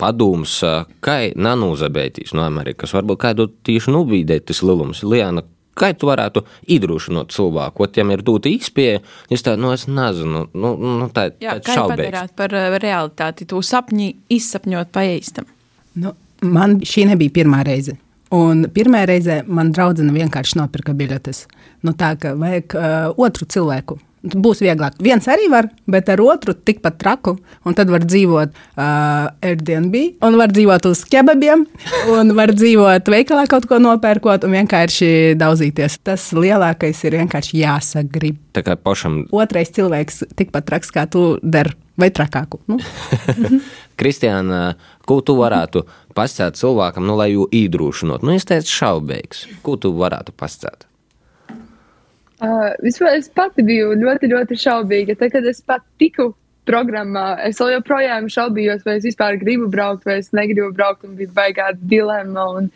padoms, 0.00 0.56
kā 1.04 1.16
nanūzabētīs 1.36 2.34
no 2.34 2.42
Amerikas, 2.46 2.94
varbūt 2.96 3.22
kādu 3.22 3.46
tieši 3.66 3.94
nubīdēt 3.94 4.48
tas 4.50 4.64
lielums. 4.66 5.04
Lijāna, 5.06 5.44
Kā 5.80 5.92
tu 5.96 6.08
varētu 6.10 6.42
iedrošināt 6.74 7.30
cilvēku, 7.32 7.76
ko 7.78 7.86
tiem 7.88 8.10
ir 8.12 8.24
dota 8.26 8.50
izpēja? 8.50 9.00
Es 9.32 9.44
tādu, 9.46 9.62
nu, 9.62 9.70
es 9.72 9.86
nezinu, 9.88 10.42
nu, 10.52 10.72
nu 10.76 11.06
tā 11.14 11.30
ir 11.30 11.62
šaubīga. 11.64 12.26
par 12.36 12.52
realitāti, 12.82 13.46
tu 13.48 13.62
sapņi 13.64 14.10
izsapņot 14.36 14.90
pa 14.92 15.06
īstam. 15.14 15.46
Nu, 16.02 16.12
man 16.42 16.80
šī 16.84 17.06
nebija 17.12 17.32
pirmā 17.38 17.62
reize. 17.64 17.96
Un 18.30 18.68
pirmā 18.70 19.02
reize 19.10 19.40
man 19.50 19.72
draudzene 19.74 20.14
vienkārši 20.14 20.60
nopirka 20.60 20.94
biļetes. 20.94 21.46
Nu, 21.82 21.96
tā 21.98 22.12
kā 22.20 22.36
vajag 22.38 22.76
uh, 22.78 22.84
otru 23.18 23.48
cilvēku 23.50 23.98
Būs 24.20 24.60
vieglāk. 24.60 24.98
Viens 25.00 25.24
arī 25.32 25.46
var, 25.48 25.70
bet 25.88 26.10
ar 26.12 26.20
otru 26.20 26.52
tikpat 26.52 26.98
traku. 27.00 27.38
Un 27.64 27.76
tad 27.76 27.88
var 27.92 28.04
dzīvot 28.04 28.52
uh, 28.52 29.30
Airbnb, 29.40 29.96
un 30.26 30.36
var 30.36 30.52
dzīvot 30.52 30.90
uz 30.90 31.04
kebabiem, 31.08 31.64
un 32.12 32.34
var 32.36 32.52
dzīvot 32.52 33.08
veikalā 33.08 33.46
kaut 33.48 33.64
ko 33.70 33.80
nopērkot 33.80 34.44
un 34.44 34.58
vienkārši 34.58 35.38
daudzīties. 35.40 36.00
Tas 36.04 36.26
lielākais 36.36 37.00
ir 37.08 37.16
vienkārši 37.22 37.62
jāsagrib. 37.62 38.36
Tā 38.52 38.64
kā 38.66 38.76
pašam. 38.76 39.22
Otrais 39.32 39.72
cilvēks 39.72 40.26
tikpat 40.36 40.68
traks 40.68 40.92
kā 40.92 41.06
tu 41.08 41.32
der. 41.40 41.72
Vai 42.00 42.08
trakāku? 42.16 42.60
Nu? 42.68 42.78
Kristiāna, 44.00 44.74
ko 45.08 45.20
tu 45.24 45.36
varētu 45.40 45.84
pastāstīt 46.16 46.60
cilvēkam, 46.60 47.08
nu, 47.08 47.16
lai 47.20 47.32
viņu 47.32 47.48
iedrošinātu? 47.60 48.28
Nu, 48.28 48.36
es 48.36 48.48
teicu, 48.48 48.72
šaubīgs. 48.80 49.46
Ko 49.64 49.76
tu 49.80 49.92
varētu 49.96 50.36
pastāstīt? 50.36 50.89
Uh, 52.40 52.70
vispār 52.80 53.18
es 53.18 53.28
pati 53.36 53.64
biju 53.66 53.92
ļoti, 54.00 54.30
ļoti 54.32 54.56
šaubīga. 54.62 55.16
Tad, 55.20 55.34
kad 55.34 55.48
es 55.48 55.60
pat 55.60 55.84
tiku 56.00 56.30
programmā, 56.68 57.34
es 57.44 57.60
joprojām 57.60 58.30
šaubījos, 58.32 58.86
vai 58.86 58.96
es 59.00 59.04
vispār 59.08 59.36
gribu 59.40 59.68
braukt, 59.72 60.06
vai 60.08 60.20
es 60.22 60.30
negribu 60.36 60.70
braukt, 60.76 61.04
un 61.04 61.18
bija 61.18 61.34
baigā 61.36 61.68
dilemma. 61.76 62.46
Un, 62.56 62.70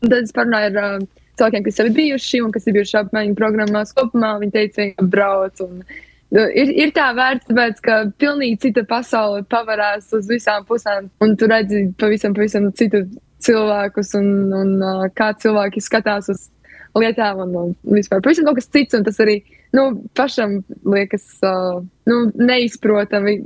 un 0.00 0.08
tad 0.08 0.22
es 0.22 0.32
parunāju 0.36 0.72
ar 0.72 0.80
uh, 0.80 1.06
cilvēkiem, 1.36 1.66
kas 1.68 1.80
jau 1.80 1.88
ir 1.90 1.94
bijuši 1.98 2.42
un 2.46 2.54
kas 2.54 2.66
ir 2.68 2.78
bijuši 2.78 2.98
apmaiņu 3.02 3.38
programmās 3.38 3.92
kopumā. 3.96 4.38
Viņi 4.40 4.56
teica, 4.56 4.90
ka 4.96 5.08
brauc. 5.16 5.64
Un, 5.66 5.84
uh, 5.84 6.02
Ir, 6.34 6.70
ir 6.82 6.90
tā 6.94 7.12
vērts, 7.14 7.46
tāpēc, 7.46 7.80
ka 7.84 7.96
pilnīgi 8.18 8.56
cita 8.64 8.82
pasaule 8.90 9.44
pavarās 9.46 10.08
uz 10.16 10.26
visām 10.26 10.64
pusēm, 10.66 11.06
un 11.22 11.36
tu 11.38 11.46
redzi 11.50 11.84
pavisam, 12.00 12.34
pavisam 12.34 12.72
citu 12.74 13.04
cilvēkus, 13.44 14.14
un, 14.18 14.26
un 14.58 14.72
kā 15.14 15.30
cilvēki 15.38 15.82
skatās 15.84 16.32
uz 16.32 16.48
lietām 16.98 17.42
un, 17.44 17.54
un 17.58 17.96
vispār 17.96 18.22
pavisam 18.24 18.46
kaut 18.48 18.60
kas 18.60 18.70
cits. 18.70 18.96
Tas 19.06 19.20
arī 19.22 19.40
nu, 19.76 19.88
pašam 20.16 20.60
liekas 20.86 21.26
uh, 21.46 21.80
nu, 22.10 22.20
neizprotami, 22.38 23.38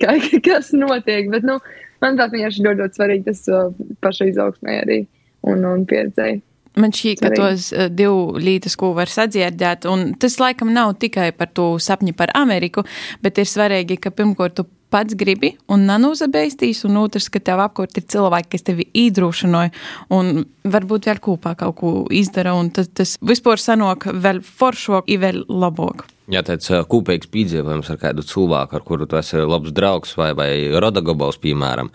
ka, 0.00 0.16
kas 0.48 0.72
notiek. 0.76 1.28
Bet, 1.32 1.46
nu, 1.46 1.58
manuprāt, 2.04 2.34
vienkārši 2.34 2.64
ļoti, 2.64 2.82
ļoti 2.84 3.00
svarīgi 3.00 3.28
tas 3.28 3.44
uh, 3.52 3.70
pašai 4.04 4.32
izaugsmē 4.32 4.80
arī 4.82 5.04
un, 5.44 5.64
un 5.68 5.86
pieredzēji. 5.88 6.42
Man 6.74 6.90
šķiet, 6.90 7.20
ka 7.22 7.30
tos 7.30 7.68
divus 7.94 8.40
līdzekļus, 8.42 8.78
ko 8.80 8.88
var 8.96 9.10
sadzirdēt, 9.10 9.84
un 9.86 10.08
tas 10.18 10.40
laikam 10.42 10.72
nav 10.74 10.96
tikai 10.98 11.28
par 11.38 11.52
to 11.54 11.68
sapņu 11.78 12.16
par 12.18 12.32
Ameriku, 12.34 12.82
bet 13.22 13.38
ir 13.38 13.46
svarīgi, 13.46 14.00
ka 14.02 14.10
pirmkārt 14.10 14.56
tu 14.58 14.64
pats 14.94 15.16
gribi 15.18 15.54
un 15.72 15.86
nanūzabeistīs, 15.88 16.84
un 16.88 17.00
otrs, 17.02 17.28
ka 17.32 17.42
tev 17.42 17.62
apkārt 17.64 17.98
ir 17.98 18.06
cilvēki, 18.14 18.52
kas 18.54 18.66
tevi 18.68 18.86
iedrošinoja 19.04 19.72
un 20.14 20.44
varbūt 20.70 21.10
vēl 21.10 21.22
kopā 21.24 21.56
kaut 21.58 21.78
ko 21.80 21.94
izdara, 22.14 22.54
un 22.54 22.70
tas, 22.74 22.90
tas 22.94 23.16
vispār 23.24 23.60
sanāk 23.60 24.06
vēl 24.14 24.42
foršāk, 24.44 25.10
vēl 25.24 25.44
labāk. 25.50 26.06
Ja 26.32 26.40
tāds 26.40 26.70
kopīgs 26.88 27.28
piedzīvojums 27.28 27.90
ar 27.92 27.98
kādu 28.00 28.22
cilvēku, 28.24 28.78
ar 28.78 28.84
kuru 28.86 29.04
tu 29.08 29.18
esi 29.18 29.42
labs 29.44 29.74
draugs 29.76 30.14
vai, 30.16 30.30
vai 30.36 30.48
rodagabals, 30.80 31.36
piemēram. 31.42 31.90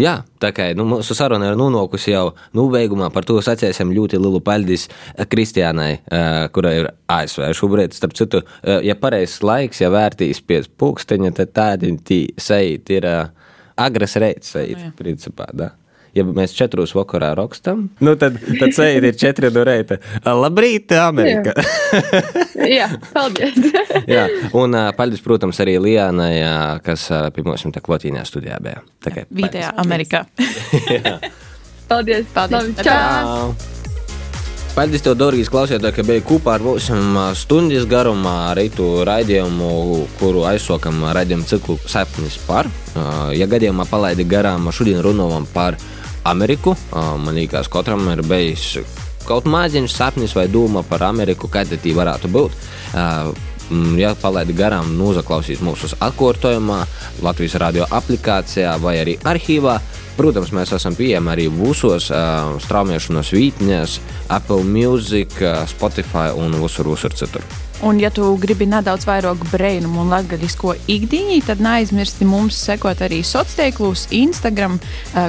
Jā, 0.00 0.14
tā 0.40 0.48
kā 0.56 0.70
nu, 0.78 0.86
mūsu 0.88 1.12
saruna 1.16 1.50
ir 1.50 1.58
nonākusi 1.60 2.14
jau 2.14 2.30
nobeigumā, 2.56 3.10
par 3.12 3.28
to 3.28 3.36
sacēsim 3.44 3.92
ļoti 3.92 4.20
lielu 4.22 4.40
paldies 4.44 4.88
Kristiānai, 5.28 5.90
kura 6.56 6.72
ir 6.78 6.90
ASV 7.12 7.50
šobrīd. 7.60 7.96
Starp 7.96 8.16
citu, 8.16 8.40
ja 8.64 8.96
pareizs 8.96 9.42
laiks, 9.44 9.84
ja 9.84 9.92
vērtīs 9.92 10.40
pēc 10.40 10.72
pulksteņa, 10.80 11.34
tad 11.36 11.52
tādi 11.56 11.92
sajūt 12.40 12.96
ir 12.96 13.10
uh, 13.12 13.26
agres 13.76 14.16
reits 14.20 14.56
sajūt, 14.56 14.88
principā, 14.96 15.52
da 15.52 15.74
ja 16.16 16.24
mēs 16.26 16.54
četrus 16.56 16.94
vakarā 16.96 17.32
rakstam, 17.38 17.86
nu 18.04 18.16
tad, 18.20 18.38
tad 18.60 18.74
sēž 18.76 19.04
ir 19.10 19.18
četri 19.20 19.50
no 19.54 19.64
reita. 19.66 20.00
Labrīt, 20.24 20.92
Amerika! 21.00 21.54
Jā, 22.56 22.88
Jā 22.88 22.88
paldies! 23.12 23.60
Jā, 24.16 24.26
un 24.56 24.76
paldies, 24.96 25.22
protams, 25.24 25.60
arī 25.64 25.76
Lijānai, 25.82 26.34
kas 26.86 27.08
pie 27.36 27.46
mums 27.46 27.66
tā 27.74 27.84
klotīnā 27.84 28.24
studijā 28.28 28.58
bija. 28.62 28.82
Vītajā 29.30 29.72
Amerikā. 29.84 30.26
paldies! 31.90 32.28
Paldies! 32.34 32.76
Labi, 32.76 32.76
čau! 32.82 33.74
Paldies, 34.76 35.00
tev, 35.00 35.14
Dārgijas 35.16 35.48
klausītāji, 35.48 35.94
ka 35.96 36.02
biji 36.04 36.22
kopā 36.28 36.58
ar 36.58 36.64
mums 36.66 37.22
stundas 37.40 37.86
garumā 37.88 38.50
rītu 38.58 39.06
raidījumu, 39.08 39.68
kuru 40.18 40.42
aizsākam 40.50 41.00
raidījumu 41.16 41.48
ciklu 41.48 41.78
Sapnis 41.88 42.36
par. 42.44 42.68
Ja 43.32 43.48
gadījumā 43.48 43.86
palaidi 43.88 44.26
garām, 44.28 44.68
šodien 44.76 45.00
runājam 45.00 45.48
par 45.54 45.78
Ameriku. 46.26 46.76
Man 46.92 47.34
liekas, 47.38 47.70
katram 47.72 48.08
ir 48.12 48.24
bijis 48.26 48.76
kaut 49.26 49.48
maziņš 49.50 49.90
sapnis 49.90 50.34
vai 50.36 50.46
doma 50.48 50.84
par 50.86 51.02
Ameriku, 51.06 51.50
kāda 51.50 51.78
tā 51.82 51.94
varētu 51.96 52.30
būt. 52.30 52.56
Ja 53.98 54.12
palaidi 54.14 54.54
garām, 54.54 54.92
noklausīs 54.94 55.58
mūsu 55.66 55.90
atkārtojumā, 55.98 56.84
Latvijas 57.26 57.58
radio 57.58 57.88
aplikācijā 57.90 58.76
vai 58.78 59.00
arī 59.02 59.16
arhīvā. 59.26 59.80
Protams, 60.16 60.54
mēs 60.54 60.72
esam 60.72 60.94
pieejami 60.96 61.34
arī 61.34 61.50
visos 61.52 62.06
uh, 62.08 62.54
straumēšanas 62.62 63.34
vītņēs, 63.36 63.98
Apple 64.38 64.62
Music, 64.64 65.36
Spotify 65.74 66.30
un 66.32 66.56
visur, 66.62 66.94
visur 66.94 67.18
citur. 67.18 67.65
Un, 67.84 67.98
ja 68.00 68.08
tu 68.14 68.30
gribi 68.40 68.64
nedaudz 68.70 69.04
vairāk 69.08 69.42
brīnumu 69.50 70.00
un 70.04 70.12
latgaļisko 70.14 70.76
ikdiņu, 70.88 71.42
tad 71.44 71.60
neaizmirsti 71.60 72.24
mums 72.28 72.56
sekot 72.68 73.02
arī 73.04 73.20
sociālos 73.20 73.56
tīklos, 73.56 74.06
Instagram, 74.14 74.78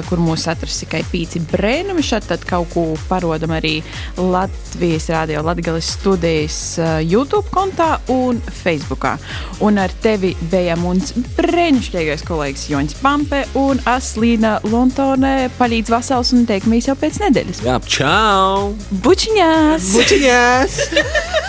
kur 0.08 0.20
mūs 0.22 0.46
atrast 0.50 0.82
tikai 0.84 1.02
pīci 1.10 1.40
brīnumi. 1.50 2.04
Šeit 2.04 2.28
tad 2.30 2.44
kaut 2.48 2.70
ko 2.74 2.84
parodam 3.08 3.54
arī 3.56 3.78
Latvijas 4.18 5.08
Rādio 5.12 5.42
Latgaļas 5.46 5.92
studijas 5.98 6.58
YouTube 7.04 7.48
kontā 7.54 7.98
un 8.12 8.40
Facebookā. 8.62 9.16
Un 9.64 9.80
ar 9.82 9.92
tevi 10.02 10.34
bija 10.52 10.76
mums 10.80 11.14
brīnišķīgais 11.38 12.24
kolēģis 12.28 12.68
Joņs 12.72 12.98
Pampe 13.02 13.44
un 13.58 13.80
Aslīna 13.88 14.58
Lontonē 14.68 15.48
palīdz 15.58 15.92
vasals 15.94 16.34
un 16.36 16.46
teikamies 16.48 16.90
jau 16.90 16.96
pēc 16.98 17.20
nedēļas. 17.24 17.64
Jā, 17.66 17.78
čau! 17.88 18.74
Bučiņās! 19.04 19.92
Bučiņās! 19.96 20.80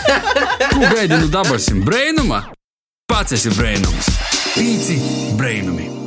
Gaidi 0.89 1.19
no 1.21 1.27
dabasim 1.29 1.83
brēnuma? 1.85 2.39
Pats 3.09 3.37
esi 3.37 3.53
brēnums. 3.53 4.09
Pīci 4.55 4.97
brēnumi. 5.37 5.98